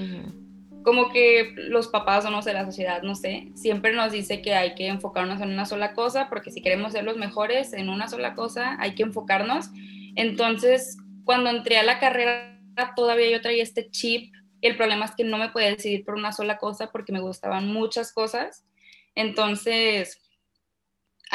como 0.84 1.12
que 1.12 1.54
los 1.56 1.88
papás 1.88 2.26
o 2.26 2.30
no 2.30 2.44
sé, 2.44 2.54
la 2.54 2.64
sociedad, 2.64 3.02
no 3.02 3.16
sé, 3.16 3.52
siempre 3.56 3.92
nos 3.94 4.12
dice 4.12 4.44
que 4.44 4.54
hay 4.54 4.76
que 4.76 4.88
enfocarnos 4.88 5.42
en 5.42 5.50
una 5.50 5.66
sola 5.66 5.94
cosa, 5.94 6.30
porque 6.30 6.52
si 6.52 6.62
queremos 6.62 6.94
ser 6.94 7.04
los 7.04 7.18
mejores 7.18 7.74
en 7.74 7.90
una 7.90 8.08
sola 8.08 8.36
cosa, 8.36 8.78
hay 8.80 8.94
que 8.94 9.02
enfocarnos. 9.02 9.72
Entonces, 10.16 10.98
cuando 11.24 11.50
entré 11.50 11.78
a 11.78 11.84
la 11.84 12.00
carrera, 12.00 12.60
todavía 12.96 13.32
yo 13.32 13.42
traía 13.42 13.64
este 13.64 13.90
chip. 13.90 14.34
Y 14.62 14.68
el 14.68 14.78
problema 14.78 15.06
es 15.06 15.16
que 15.16 15.24
no 15.24 15.38
me 15.38 15.50
podía 15.50 15.70
decidir 15.70 16.06
por 16.06 16.16
una 16.16 16.32
sola 16.32 16.58
cosa 16.58 16.92
porque 16.92 17.12
me 17.12 17.20
gustaban 17.20 17.68
muchas 17.68 18.14
cosas. 18.14 18.64
Entonces, 19.16 20.22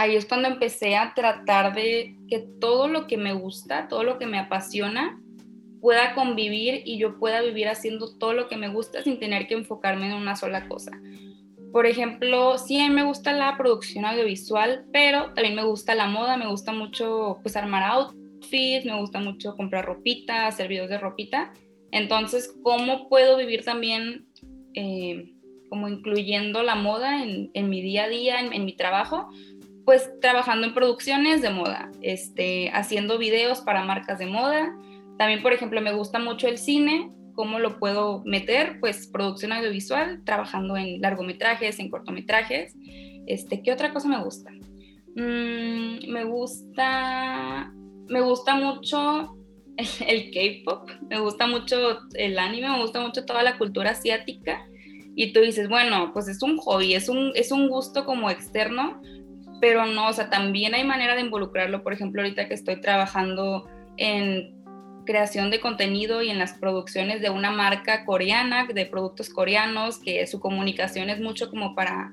ahí 0.01 0.17
es 0.17 0.25
cuando 0.25 0.49
empecé 0.49 0.97
a 0.97 1.13
tratar 1.15 1.75
de 1.75 2.17
que 2.27 2.39
todo 2.59 2.89
lo 2.89 3.07
que 3.07 3.19
me 3.19 3.35
gusta, 3.35 3.87
todo 3.87 4.03
lo 4.03 4.19
que 4.19 4.27
me 4.27 4.39
apasiona, 4.39 5.21
pueda 5.83 6.15
convivir 6.15 6.83
y 6.87 6.99
yo 6.99 7.19
pueda 7.19 7.43
vivir 7.43 7.69
haciendo 7.69 8.17
todo 8.17 8.33
lo 8.33 8.49
que 8.49 8.57
me 8.57 8.69
gusta 8.69 9.03
sin 9.03 9.19
tener 9.19 9.47
que 9.47 9.55
enfocarme 9.55 10.07
en 10.07 10.15
una 10.15 10.37
sola 10.37 10.69
cosa. 10.69 10.93
Por 11.73 11.87
ejemplo, 11.87 12.57
sí 12.59 12.81
me 12.89 13.05
gusta 13.05 13.33
la 13.33 13.57
producción 13.59 14.07
audiovisual, 14.07 14.87
pero 14.91 15.33
también 15.35 15.55
me 15.55 15.65
gusta 15.65 15.95
la 15.95 16.07
moda, 16.07 16.37
me 16.37 16.49
gusta 16.49 16.73
mucho 16.73 17.39
pues 17.43 17.57
armar 17.57 17.83
outfits, 17.83 18.87
me 18.87 18.99
gusta 18.99 19.21
mucho 19.21 19.55
comprar 19.55 19.85
ropita, 19.85 20.47
hacer 20.47 20.69
videos 20.69 20.89
de 20.89 20.99
ropita. 20.99 21.53
Entonces, 21.93 22.55
¿cómo 22.63 23.09
puedo 23.09 23.37
vivir 23.37 23.65
también 23.65 24.27
eh, 24.75 25.35
como 25.69 25.89
incluyendo 25.89 26.63
la 26.63 26.75
moda 26.75 27.23
en, 27.23 27.69
mi 27.69 27.83
día 27.83 28.05
a 28.05 28.09
día, 28.09 28.41
en 28.41 28.65
mi 28.65 28.75
trabajo? 28.75 29.29
Pues 29.85 30.11
trabajando 30.21 30.67
en 30.67 30.75
producciones 30.75 31.43
de 31.43 31.51
moda, 31.51 31.91
este, 32.03 32.71
haciendo 32.73 33.19
videos 33.19 33.61
para 33.61 33.85
marcas 33.85 34.19
de 34.19 34.27
moda, 34.27 34.75
También, 35.19 35.43
por 35.43 35.53
ejemplo, 35.53 35.83
me 35.83 35.93
gusta 35.93 36.19
mucho 36.19 36.49
el 36.49 36.57
cine, 36.57 37.11
¿cómo 37.35 37.59
lo 37.59 37.79
puedo 37.79 38.23
meter? 38.25 38.81
Pues 38.81 39.07
producción 39.07 39.53
audiovisual, 39.53 40.23
trabajando 40.25 40.77
en 40.77 41.01
largometrajes, 41.01 41.79
en 41.79 41.91
cortometrajes. 41.91 42.75
Este, 43.27 43.63
¿Qué 43.63 43.73
otra 43.73 43.93
cosa 43.93 44.09
me 44.09 44.23
gusta? 44.23 44.51
Mm, 45.17 46.11
me 46.11 46.25
gusta, 46.25 47.73
me 48.09 48.21
gusta 48.21 48.55
mucho 48.55 49.37
el, 50.07 50.31
K-pop, 50.31 50.91
me 51.09 51.19
gusta 51.21 51.47
mucho 51.47 52.01
el 52.15 52.39
anime, 52.39 52.69
me 52.69 52.81
gusta 52.81 53.01
mucho 53.01 53.25
toda 53.25 53.43
la 53.43 53.59
cultura 53.59 53.91
asiática. 53.91 54.67
Y 55.17 55.33
tú 55.33 55.41
dices, 55.41 55.69
bueno, 55.69 56.13
pues 56.13 56.29
es 56.29 56.43
un 56.43 56.57
hobby, 56.59 56.95
es 56.95 57.09
un, 57.09 57.33
es 57.35 57.53
un 57.53 57.69
gusto 57.69 58.05
como 58.05 58.31
externo, 58.31 59.01
pero 59.61 59.87
no, 59.87 60.09
o 60.09 60.13
sea, 60.13 60.31
también 60.31 60.75
hay 60.75 60.85
manera 60.85 61.15
de 61.15 61.21
involucrarlo. 61.21 61.83
Por 61.83 61.93
ejemplo, 61.93 62.23
ahorita 62.23 62.49
que 62.49 62.55
estoy 62.55 62.81
trabajando 62.81 63.69
en 63.97 64.61
creación 65.05 65.51
de 65.51 65.61
contenido 65.61 66.23
y 66.23 66.31
en 66.31 66.39
las 66.39 66.55
producciones 66.55 67.21
de 67.21 67.31
una 67.31 67.51
marca 67.51 68.05
coreana, 68.05 68.67
de 68.67 68.87
productos 68.87 69.29
coreanos, 69.31 69.99
que 69.99 70.27
su 70.27 70.41
comunicación 70.41 71.11
es 71.11 71.21
mucho 71.21 71.51
como 71.51 71.75
para 71.75 72.13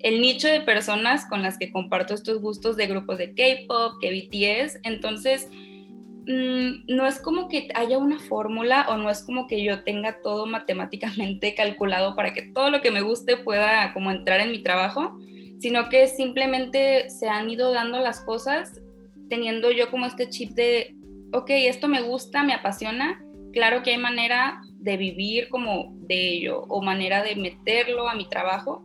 el 0.00 0.20
nicho 0.20 0.48
de 0.48 0.60
personas 0.60 1.26
con 1.26 1.42
las 1.42 1.58
que 1.58 1.70
comparto 1.70 2.14
estos 2.14 2.40
gustos 2.40 2.76
de 2.76 2.86
grupos 2.86 3.18
de 3.18 3.34
K-pop, 3.34 3.94
que 4.00 4.10
BTS. 4.10 4.80
Entonces, 4.84 5.48
mm, 6.26 6.86
no 6.94 7.06
es 7.06 7.20
como 7.20 7.48
que 7.48 7.68
haya 7.74 7.98
una 7.98 8.18
fórmula 8.18 8.86
o 8.88 8.96
no 8.96 9.10
es 9.10 9.22
como 9.22 9.46
que 9.46 9.62
yo 9.62 9.82
tenga 9.82 10.20
todo 10.22 10.46
matemáticamente 10.46 11.54
calculado 11.56 12.14
para 12.14 12.32
que 12.32 12.42
todo 12.42 12.70
lo 12.70 12.80
que 12.80 12.90
me 12.90 13.02
guste 13.02 13.36
pueda 13.36 13.92
como 13.92 14.10
entrar 14.10 14.40
en 14.40 14.52
mi 14.52 14.62
trabajo, 14.62 15.18
sino 15.60 15.88
que 15.88 16.06
simplemente 16.06 17.10
se 17.10 17.28
han 17.28 17.50
ido 17.50 17.72
dando 17.72 17.98
las 17.98 18.20
cosas 18.20 18.80
teniendo 19.28 19.70
yo 19.70 19.90
como 19.90 20.06
este 20.06 20.28
chip 20.28 20.52
de, 20.52 20.94
ok, 21.32 21.50
esto 21.50 21.88
me 21.88 22.02
gusta, 22.02 22.42
me 22.42 22.54
apasiona, 22.54 23.22
claro 23.52 23.82
que 23.82 23.90
hay 23.90 23.98
manera 23.98 24.60
de 24.78 24.96
vivir 24.96 25.48
como 25.48 25.94
de 26.00 26.34
ello 26.34 26.62
o 26.68 26.82
manera 26.82 27.22
de 27.22 27.36
meterlo 27.36 28.08
a 28.08 28.14
mi 28.14 28.28
trabajo. 28.28 28.82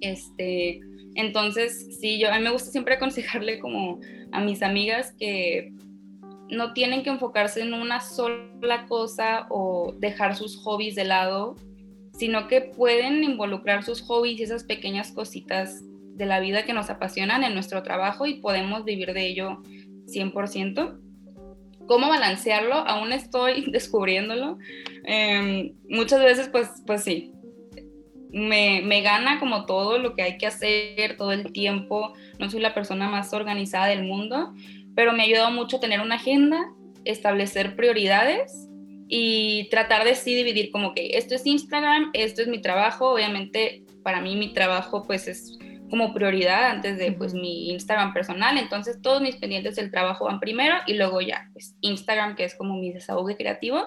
Este, 0.00 0.80
entonces, 1.14 1.98
sí, 2.00 2.18
yo 2.18 2.30
a 2.30 2.36
mí 2.36 2.42
me 2.42 2.50
gusta 2.50 2.70
siempre 2.70 2.94
aconsejarle 2.96 3.58
como 3.58 4.00
a 4.32 4.40
mis 4.40 4.62
amigas 4.62 5.14
que 5.18 5.72
no 6.48 6.72
tienen 6.74 7.02
que 7.02 7.10
enfocarse 7.10 7.62
en 7.62 7.72
una 7.72 8.00
sola 8.00 8.86
cosa 8.86 9.46
o 9.48 9.94
dejar 9.98 10.36
sus 10.36 10.56
hobbies 10.58 10.94
de 10.94 11.04
lado, 11.04 11.56
sino 12.12 12.48
que 12.48 12.60
pueden 12.60 13.24
involucrar 13.24 13.82
sus 13.84 14.02
hobbies 14.02 14.38
y 14.38 14.42
esas 14.42 14.64
pequeñas 14.64 15.12
cositas 15.12 15.82
de 16.14 16.26
la 16.26 16.40
vida 16.40 16.64
que 16.64 16.72
nos 16.72 16.90
apasionan 16.90 17.42
en 17.42 17.54
nuestro 17.54 17.82
trabajo 17.82 18.26
y 18.26 18.34
podemos 18.34 18.84
vivir 18.84 19.12
de 19.12 19.26
ello 19.26 19.62
100%. 20.06 20.98
¿Cómo 21.86 22.08
balancearlo? 22.08 22.74
Aún 22.74 23.12
estoy 23.12 23.70
descubriéndolo. 23.72 24.58
Em, 25.04 25.72
muchas 25.88 26.22
veces, 26.22 26.48
pues, 26.48 26.68
pues 26.86 27.02
sí, 27.02 27.32
me, 28.32 29.02
gana 29.02 29.38
como 29.38 29.66
todo 29.66 29.98
lo 29.98 30.14
que 30.14 30.22
hay 30.22 30.38
que 30.38 30.46
hacer 30.46 31.16
todo 31.16 31.32
el 31.32 31.52
tiempo. 31.52 32.14
No 32.38 32.50
soy 32.50 32.60
la 32.60 32.74
persona 32.74 33.08
más 33.08 33.32
organizada 33.32 33.86
del 33.86 34.04
mundo, 34.04 34.52
pero 34.94 35.12
me 35.12 35.22
ha 35.22 35.26
ayudado 35.26 35.50
mucho 35.50 35.80
tener 35.80 36.00
una 36.00 36.16
agenda, 36.16 36.72
establecer 37.04 37.74
prioridades 37.74 38.68
y 39.14 39.68
tratar 39.68 40.04
de 40.04 40.14
sí 40.14 40.34
dividir 40.34 40.70
como 40.70 40.94
que 40.94 41.18
esto 41.18 41.34
es 41.34 41.44
Instagram, 41.44 42.12
esto 42.14 42.40
es 42.40 42.48
mi 42.48 42.62
trabajo. 42.62 43.10
Obviamente 43.12 43.84
para 44.02 44.22
mí 44.22 44.36
mi 44.36 44.54
trabajo 44.54 45.02
pues 45.02 45.28
es 45.28 45.58
como 45.90 46.14
prioridad 46.14 46.70
antes 46.70 46.96
de 46.96 47.12
pues 47.12 47.34
mi 47.34 47.70
Instagram 47.72 48.14
personal. 48.14 48.56
Entonces 48.56 49.02
todos 49.02 49.20
mis 49.20 49.36
pendientes 49.36 49.76
del 49.76 49.90
trabajo 49.90 50.24
van 50.24 50.40
primero 50.40 50.76
y 50.86 50.94
luego 50.94 51.20
ya 51.20 51.46
pues 51.52 51.76
Instagram 51.82 52.36
que 52.36 52.44
es 52.44 52.54
como 52.54 52.78
mi 52.78 52.90
desahogo 52.90 53.26
creativo. 53.36 53.86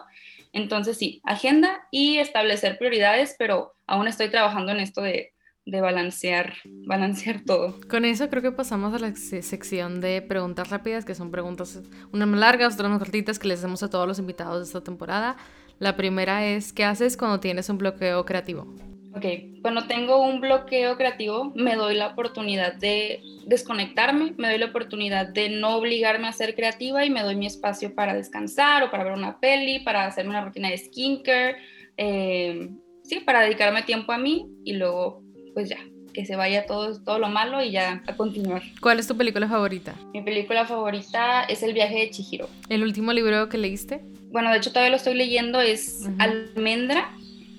Entonces 0.54 0.96
sí, 0.96 1.22
agenda 1.24 1.88
y 1.90 2.20
establecer 2.20 2.78
prioridades, 2.78 3.36
pero 3.40 3.74
aún 3.88 4.08
estoy 4.08 4.30
trabajando 4.30 4.74
en 4.74 4.80
esto 4.80 5.02
de, 5.02 5.34
balancear, 5.66 6.54
balancear 6.86 7.42
todo. 7.46 7.80
Con 7.90 8.06
eso 8.06 8.30
creo 8.30 8.42
que 8.42 8.52
pasamos 8.52 8.94
a 8.94 9.00
la 9.00 9.16
sección 9.16 10.02
de 10.02 10.22
preguntas 10.22 10.70
rápidas, 10.70 11.06
que 11.06 11.16
son 11.16 11.32
preguntas, 11.32 11.82
unas 12.12 12.28
más 12.28 12.40
largas, 12.40 12.76
otras 12.76 12.90
más 12.90 13.00
cortitas, 13.00 13.40
que 13.40 13.48
les 13.48 13.60
hacemos 13.60 13.84
a 13.84 13.90
todos 13.90 14.08
los 14.08 14.20
invitados 14.20 14.60
de 14.60 14.66
esta 14.66 14.84
temporada. 14.84 15.38
La 15.80 15.98
primera 15.98 16.46
es, 16.46 16.72
¿qué 16.72 16.86
haces 16.86 17.18
cuando 17.18 17.40
tienes 17.40 17.70
un 17.70 17.78
bloqueo 17.78 18.26
creativo? 18.26 18.74
Ok, 19.16 19.26
cuando 19.62 19.88
tengo 19.88 20.22
un 20.22 20.42
bloqueo 20.42 20.98
creativo, 20.98 21.54
me 21.56 21.76
doy 21.76 21.96
la 21.96 22.08
oportunidad 22.08 22.74
de 22.74 23.22
desconectarme, 23.46 24.34
me 24.38 24.50
doy 24.50 24.58
la 24.58 24.66
oportunidad 24.66 25.30
de 25.30 25.50
no 25.50 25.78
obligarme 25.78 26.28
a 26.28 26.34
ser 26.34 26.54
creativa 26.54 27.06
y 27.06 27.10
me 27.10 27.24
doy 27.24 27.38
mi 27.38 27.46
espacio 27.46 27.96
para 27.96 28.14
descansar 28.14 28.84
o 28.84 28.92
para 28.92 29.06
ver 29.06 29.14
una 29.14 29.40
peli, 29.40 29.80
para 29.80 30.06
hacerme 30.06 30.32
una 30.32 30.44
rutina 30.44 30.70
de 30.70 30.78
skincare, 30.78 31.56
eh, 31.96 32.72
sí, 33.04 33.22
para 33.22 33.42
dedicarme 33.42 33.84
tiempo 33.84 34.12
a 34.12 34.18
mí 34.18 34.48
y 34.66 34.74
luego, 34.74 35.24
pues 35.56 35.70
ya, 35.70 35.80
que 36.14 36.28
se 36.28 36.36
vaya 36.36 36.68
todo, 36.68 37.02
todo 37.02 37.18
lo 37.18 37.30
malo 37.30 37.64
y 37.64 37.72
ya 37.72 38.04
a 38.06 38.16
continuar. 38.16 38.62
¿Cuál 38.80 39.00
es 39.00 39.08
tu 39.08 39.18
película 39.18 39.48
favorita? 39.48 39.96
Mi 40.14 40.22
película 40.22 40.68
favorita 40.68 41.46
es 41.46 41.64
El 41.64 41.74
viaje 41.74 41.98
de 41.98 42.12
Chihiro. 42.12 42.48
¿El 42.70 42.84
último 42.84 43.12
libro 43.12 43.50
que 43.50 43.58
leíste? 43.58 44.02
Bueno, 44.30 44.52
de 44.52 44.58
hecho 44.58 44.70
todavía 44.70 44.92
lo 44.92 44.98
estoy 44.98 45.16
leyendo, 45.16 45.60
es 45.60 46.08
Almendra 46.20 47.10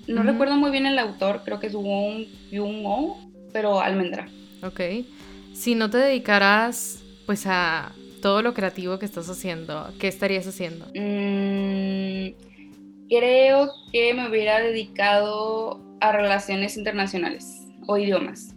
no 0.07 0.23
recuerdo 0.23 0.55
muy 0.55 0.71
bien 0.71 0.85
el 0.85 0.99
autor, 0.99 1.41
creo 1.43 1.59
que 1.59 1.67
es 1.67 1.73
Wong 1.73 2.25
Yung-o, 2.51 3.17
pero 3.51 3.81
Almendra. 3.81 4.27
Ok. 4.63 4.79
Si 5.53 5.75
no 5.75 5.89
te 5.89 5.97
dedicaras 5.97 7.03
pues 7.25 7.45
a 7.45 7.91
todo 8.21 8.41
lo 8.41 8.53
creativo 8.53 8.99
que 8.99 9.05
estás 9.05 9.29
haciendo, 9.29 9.91
¿qué 9.99 10.07
estarías 10.07 10.47
haciendo? 10.47 10.85
Mm, 10.95 12.33
creo 13.09 13.69
que 13.91 14.13
me 14.13 14.29
hubiera 14.29 14.61
dedicado 14.61 15.83
a 15.99 16.11
relaciones 16.13 16.77
internacionales 16.77 17.66
o 17.87 17.97
idiomas. 17.97 18.55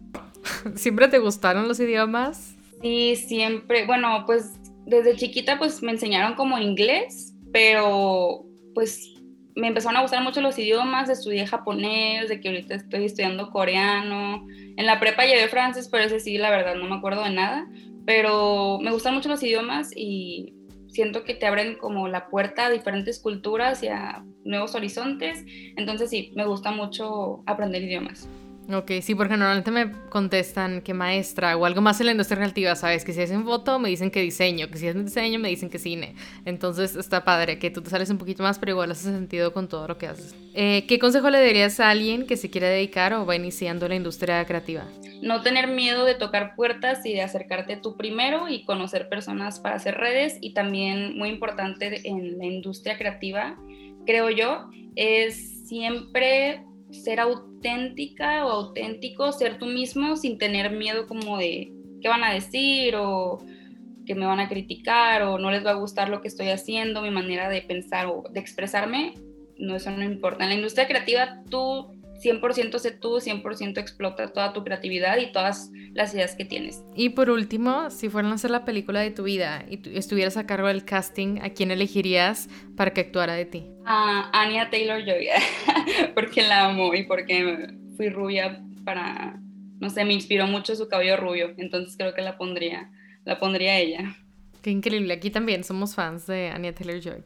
¿Siempre 0.75 1.09
te 1.09 1.19
gustaron 1.19 1.69
los 1.69 1.81
idiomas? 1.81 2.57
Sí, 2.83 3.17
siempre. 3.17 3.87
Bueno, 3.87 4.25
pues 4.27 4.59
desde 4.87 5.17
chiquita 5.17 5.59
pues 5.59 5.83
me 5.83 5.93
enseñaron 5.93 6.35
como 6.35 6.59
inglés, 6.59 7.35
pero 7.53 8.45
pues 8.75 9.15
me 9.55 9.69
empezaron 9.69 9.97
a 9.97 10.03
gustar 10.03 10.23
mucho 10.23 10.41
los 10.41 10.59
idiomas, 10.59 11.09
estudié 11.09 11.47
japonés, 11.47 12.29
de 12.29 12.41
que 12.41 12.49
ahorita 12.49 12.75
estoy 12.75 13.05
estudiando 13.05 13.51
coreano. 13.51 14.47
En 14.77 14.87
la 14.87 15.01
prepa 15.01 15.25
llevé 15.25 15.49
francés, 15.49 15.89
pero 15.91 16.05
ese 16.05 16.21
sí, 16.21 16.39
la 16.39 16.51
verdad, 16.51 16.77
no 16.77 16.89
me 16.89 16.97
acuerdo 16.97 17.25
de 17.25 17.31
nada. 17.31 17.69
Pero 18.07 18.79
me 18.81 18.93
gustan 18.93 19.15
mucho 19.15 19.29
los 19.29 19.43
idiomas 19.43 19.91
y 19.95 20.55
siento 20.89 21.25
que 21.25 21.35
te 21.35 21.47
abren 21.47 21.77
como 21.77 22.09
la 22.09 22.29
puerta 22.29 22.67
a 22.67 22.71
diferentes 22.71 23.21
culturas 23.21 23.83
y 23.83 23.89
a 23.89 24.25
nuevos 24.45 24.75
horizontes. 24.75 25.45
Entonces 25.77 26.11
sí, 26.11 26.33
me 26.35 26.47
gusta 26.47 26.73
mucho 26.73 27.43
aprender 27.47 27.83
idiomas. 27.83 28.29
Ok, 28.73 28.93
sí, 29.03 29.17
porque 29.17 29.37
normalmente 29.37 29.71
me 29.73 29.91
contestan 30.11 30.81
que 30.83 30.95
maestra 30.95 31.57
o 31.57 31.65
algo 31.65 31.81
más 31.81 31.99
en 32.01 32.07
la 32.07 32.13
industria 32.13 32.39
creativa, 32.39 32.77
¿sabes? 32.77 33.05
Que 33.05 33.13
si 33.13 33.21
es 33.21 33.31
en 33.33 33.45
foto 33.45 33.81
me 33.81 33.89
dicen 33.89 34.13
que 34.13 34.21
diseño, 34.21 34.69
que 34.71 34.79
si 34.79 34.87
es 34.87 34.95
en 34.95 35.05
diseño 35.05 35.41
me 35.41 35.49
dicen 35.49 35.71
que 35.71 35.79
cine. 35.79 36.15
Entonces 36.45 36.95
está 36.95 37.25
padre 37.25 37.59
que 37.59 37.71
tú 37.71 37.83
te 37.83 37.91
sales 37.91 38.11
un 38.11 38.19
poquito 38.19 38.45
más, 38.45 38.61
pero 38.61 38.73
igual 38.73 38.93
hace 38.93 39.11
sentido 39.11 39.53
con 39.53 39.69
todo 39.69 39.89
lo 39.89 39.99
que 39.99 40.07
haces. 40.07 40.37
Eh, 40.55 40.85
¿Qué 40.87 41.01
consejo 41.01 41.31
le 41.31 41.45
darías 41.45 41.81
a 41.81 41.91
alguien 41.91 42.27
que 42.27 42.37
se 42.37 42.49
quiere 42.49 42.69
dedicar 42.69 43.13
o 43.15 43.27
va 43.27 43.35
iniciando 43.35 43.89
la 43.89 43.97
industria 43.97 44.45
creativa? 44.45 44.85
No 45.21 45.43
tener 45.43 45.67
miedo 45.67 46.05
de 46.05 46.15
tocar 46.15 46.55
puertas 46.55 47.05
y 47.05 47.13
de 47.13 47.23
acercarte 47.23 47.77
tú 47.77 47.97
primero 47.97 48.49
y 48.49 48.65
conocer 48.65 49.09
personas 49.09 49.59
para 49.59 49.77
hacer 49.77 49.97
redes 49.97 50.39
y 50.41 50.55
también 50.55 51.19
muy 51.19 51.31
importante 51.31 52.09
en 52.09 52.39
la 52.39 52.45
industria 52.45 52.97
creativa, 52.97 53.57
creo 54.07 54.31
yo, 54.31 54.71
es 54.95 55.67
siempre 55.67 56.65
ser 56.91 57.21
auténtica 57.21 58.47
o 58.47 58.51
auténtico, 58.51 59.33
ser 59.33 59.59
tú 59.59 59.67
mismo 59.67 60.17
sin 60.17 60.39
tener 60.39 60.73
miedo 60.73 61.07
como 61.07 61.39
de 61.39 61.73
qué 62.01 62.09
van 62.09 62.25
a 62.25 62.33
decir 62.33 62.95
o 62.97 63.39
que 64.07 64.15
me 64.15 64.27
van 64.27 64.41
a 64.41 64.49
criticar 64.49 65.23
o 65.23 65.39
no 65.39 65.51
les 65.51 65.65
va 65.65 65.71
a 65.71 65.75
gustar 65.75 66.09
lo 66.09 66.21
que 66.21 66.29
estoy 66.29 66.49
haciendo, 66.49 67.03
mi 67.03 67.11
manera 67.11 67.49
de 67.49 67.63
pensar 67.63 68.07
o 68.07 68.25
de 68.31 68.41
expresarme, 68.41 69.15
no, 69.59 69.77
eso 69.77 69.91
no 69.91 70.03
importa. 70.05 70.45
En 70.45 70.51
la 70.51 70.57
industria 70.57 70.89
creativa 70.89 71.43
tú 71.49 72.00
100% 72.23 72.79
sé 72.79 72.91
tú, 72.91 73.21
100% 73.21 73.79
explota 73.79 74.33
toda 74.33 74.53
tu 74.53 74.63
creatividad 74.63 75.19
y 75.19 75.33
todas 75.33 75.71
las 75.93 76.15
ideas 76.15 76.37
que 76.37 76.45
tienes. 76.45 76.85
Y 76.95 77.11
por 77.11 77.31
último, 77.31 77.91
si 77.91 78.09
fueran 78.09 78.33
a 78.33 78.35
hacer 78.35 78.51
la 78.51 78.65
película 78.65 79.01
de 79.01 79.11
tu 79.11 79.25
vida 79.25 79.65
y 79.69 79.81
estuvieras 79.97 80.37
a 80.37 80.47
cargo 80.47 80.69
del 80.69 80.85
casting, 80.85 81.39
¿a 81.43 81.51
quién 81.51 81.71
elegirías 81.71 82.49
para 82.77 82.93
que 82.93 83.01
actuara 83.01 83.35
de 83.35 83.47
ti? 83.47 83.67
A 83.87 84.31
Anya 84.39 84.71
Taylor 84.71 85.03
Joy, 85.05 85.29
porque 86.15 86.43
la 86.43 86.67
amo 86.67 86.95
y 86.95 87.05
porque 87.05 87.75
fui 87.97 88.09
rubia 88.09 88.63
para, 88.85 89.41
no 89.79 89.91
sé, 89.91 90.05
me 90.05 90.13
inspiró 90.13 90.47
mucho 90.47 90.77
su 90.77 90.89
cabello 90.89 91.17
rubio, 91.17 91.55
entonces 91.57 91.97
creo 91.97 92.15
que 92.15 92.23
la 92.23 92.37
pondría, 92.37 92.91
la 93.25 93.39
pondría 93.39 93.79
ella. 93.79 94.17
Qué 94.63 94.71
increíble, 94.71 95.15
aquí 95.15 95.31
también 95.31 95.65
somos 95.65 95.95
fans 95.95 96.27
de 96.27 96.51
Anya 96.51 96.75
Taylor 96.75 97.01
Joy. 97.01 97.25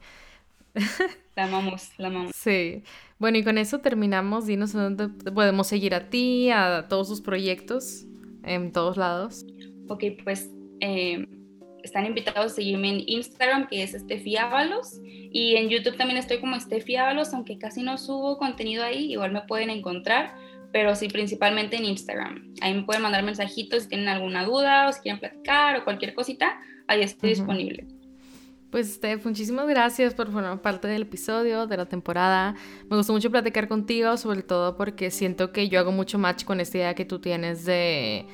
La 1.36 1.44
amamos, 1.44 1.90
la 1.98 2.08
amamos. 2.08 2.32
Sí. 2.34 2.84
Bueno, 3.18 3.38
y 3.38 3.42
con 3.42 3.58
eso 3.58 3.80
terminamos. 3.80 4.46
Dinos 4.46 4.72
dónde 4.72 5.08
podemos 5.32 5.66
seguir 5.66 5.92
a 5.94 6.08
ti, 6.08 6.50
a 6.50 6.86
todos 6.88 7.08
tus 7.08 7.20
proyectos, 7.20 8.04
en 8.44 8.70
todos 8.70 8.96
lados. 8.96 9.44
Ok, 9.88 10.04
pues 10.22 10.48
eh, 10.80 11.26
están 11.82 12.06
invitados 12.06 12.52
a 12.52 12.54
seguirme 12.54 12.88
en 12.90 13.02
Instagram, 13.06 13.66
que 13.66 13.82
es 13.82 13.94
Estefi 13.94 14.36
Ábalos, 14.36 15.00
y 15.04 15.56
en 15.56 15.68
YouTube 15.68 15.96
también 15.96 16.18
estoy 16.18 16.38
como 16.38 16.56
Estefi 16.56 16.96
Ábalos, 16.96 17.34
aunque 17.34 17.58
casi 17.58 17.82
no 17.82 17.98
subo 17.98 18.38
contenido 18.38 18.84
ahí, 18.84 19.12
igual 19.12 19.32
me 19.32 19.42
pueden 19.42 19.70
encontrar, 19.70 20.34
pero 20.72 20.94
sí 20.94 21.08
principalmente 21.08 21.76
en 21.76 21.84
Instagram. 21.84 22.54
Ahí 22.60 22.74
me 22.74 22.82
pueden 22.84 23.02
mandar 23.02 23.22
mensajitos 23.22 23.84
si 23.84 23.88
tienen 23.90 24.08
alguna 24.08 24.44
duda 24.44 24.88
o 24.88 24.92
si 24.92 25.00
quieren 25.00 25.20
platicar 25.20 25.76
o 25.76 25.84
cualquier 25.84 26.14
cosita, 26.14 26.58
ahí 26.88 27.02
estoy 27.02 27.30
disponible. 27.30 27.86
Pues 28.74 28.94
Steph, 28.94 29.24
muchísimas 29.24 29.68
gracias 29.68 30.14
por 30.14 30.32
formar 30.32 30.60
parte 30.60 30.88
del 30.88 31.02
episodio, 31.02 31.68
de 31.68 31.76
la 31.76 31.86
temporada. 31.86 32.56
Me 32.90 32.96
gustó 32.96 33.12
mucho 33.12 33.30
platicar 33.30 33.68
contigo, 33.68 34.16
sobre 34.16 34.42
todo 34.42 34.76
porque 34.76 35.12
siento 35.12 35.52
que 35.52 35.68
yo 35.68 35.78
hago 35.78 35.92
mucho 35.92 36.18
match 36.18 36.44
con 36.44 36.58
esta 36.58 36.78
idea 36.78 36.94
que 36.96 37.04
tú 37.04 37.20
tienes 37.20 37.64
de 37.64 38.26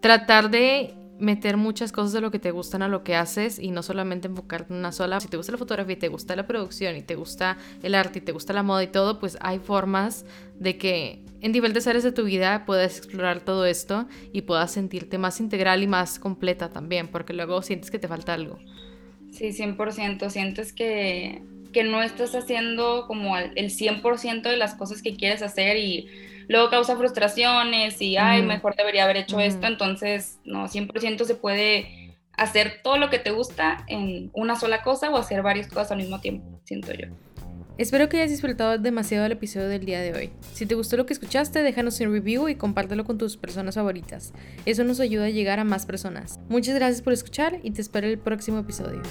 tratar 0.00 0.48
de 0.48 0.94
meter 1.18 1.56
muchas 1.56 1.90
cosas 1.90 2.12
de 2.12 2.20
lo 2.20 2.30
que 2.30 2.38
te 2.38 2.52
gustan 2.52 2.82
a 2.82 2.88
lo 2.88 3.02
que 3.02 3.16
haces 3.16 3.58
y 3.58 3.72
no 3.72 3.82
solamente 3.82 4.28
enfocarte 4.28 4.72
en 4.72 4.78
una 4.78 4.92
sola. 4.92 5.18
Si 5.18 5.26
te 5.26 5.36
gusta 5.36 5.50
la 5.50 5.58
fotografía 5.58 5.94
y 5.94 5.98
te 5.98 6.06
gusta 6.06 6.36
la 6.36 6.46
producción 6.46 6.94
y 6.94 7.02
te 7.02 7.16
gusta 7.16 7.58
el 7.82 7.96
arte 7.96 8.20
y 8.20 8.22
te 8.22 8.30
gusta 8.30 8.52
la 8.52 8.62
moda 8.62 8.84
y 8.84 8.92
todo, 8.92 9.18
pues 9.18 9.36
hay 9.40 9.58
formas 9.58 10.24
de 10.56 10.78
que 10.78 11.24
en 11.40 11.50
diferentes 11.50 11.84
áreas 11.88 12.04
de 12.04 12.12
tu 12.12 12.22
vida 12.22 12.64
puedas 12.64 12.98
explorar 12.98 13.40
todo 13.40 13.66
esto 13.66 14.06
y 14.32 14.42
puedas 14.42 14.70
sentirte 14.70 15.18
más 15.18 15.40
integral 15.40 15.82
y 15.82 15.88
más 15.88 16.20
completa 16.20 16.70
también, 16.70 17.08
porque 17.08 17.32
luego 17.32 17.60
sientes 17.60 17.90
que 17.90 17.98
te 17.98 18.06
falta 18.06 18.34
algo. 18.34 18.60
Sí, 19.34 19.52
100%. 19.52 20.30
Sientes 20.30 20.72
que, 20.72 21.42
que 21.72 21.82
no 21.82 22.02
estás 22.02 22.34
haciendo 22.34 23.06
como 23.06 23.36
el 23.36 23.70
100% 23.70 24.42
de 24.42 24.56
las 24.56 24.74
cosas 24.74 25.02
que 25.02 25.16
quieres 25.16 25.42
hacer 25.42 25.76
y 25.76 26.08
luego 26.48 26.70
causa 26.70 26.96
frustraciones 26.96 28.00
y, 28.00 28.16
ay, 28.16 28.42
mejor 28.42 28.76
debería 28.76 29.04
haber 29.04 29.16
hecho 29.16 29.40
esto. 29.40 29.66
Entonces, 29.66 30.38
no, 30.44 30.68
100% 30.68 31.24
se 31.24 31.34
puede 31.34 32.16
hacer 32.36 32.80
todo 32.82 32.96
lo 32.96 33.10
que 33.10 33.18
te 33.18 33.30
gusta 33.30 33.84
en 33.88 34.30
una 34.34 34.56
sola 34.56 34.82
cosa 34.82 35.10
o 35.10 35.16
hacer 35.16 35.42
varias 35.42 35.68
cosas 35.68 35.90
al 35.92 35.98
mismo 35.98 36.20
tiempo, 36.20 36.60
siento 36.64 36.92
yo. 36.92 37.08
Espero 37.76 38.08
que 38.08 38.18
hayas 38.18 38.30
disfrutado 38.30 38.78
demasiado 38.78 39.26
el 39.26 39.32
episodio 39.32 39.68
del 39.68 39.84
día 39.84 40.00
de 40.00 40.12
hoy. 40.12 40.30
Si 40.52 40.64
te 40.64 40.76
gustó 40.76 40.96
lo 40.96 41.06
que 41.06 41.12
escuchaste, 41.12 41.60
déjanos 41.62 41.98
un 41.98 42.12
review 42.12 42.48
y 42.48 42.54
compártelo 42.54 43.04
con 43.04 43.18
tus 43.18 43.36
personas 43.36 43.74
favoritas. 43.74 44.32
Eso 44.64 44.84
nos 44.84 45.00
ayuda 45.00 45.24
a 45.24 45.30
llegar 45.30 45.58
a 45.58 45.64
más 45.64 45.84
personas. 45.84 46.38
Muchas 46.48 46.76
gracias 46.76 47.02
por 47.02 47.12
escuchar 47.12 47.58
y 47.64 47.72
te 47.72 47.80
espero 47.80 48.06
el 48.06 48.18
próximo 48.18 48.60
episodio. 48.60 49.02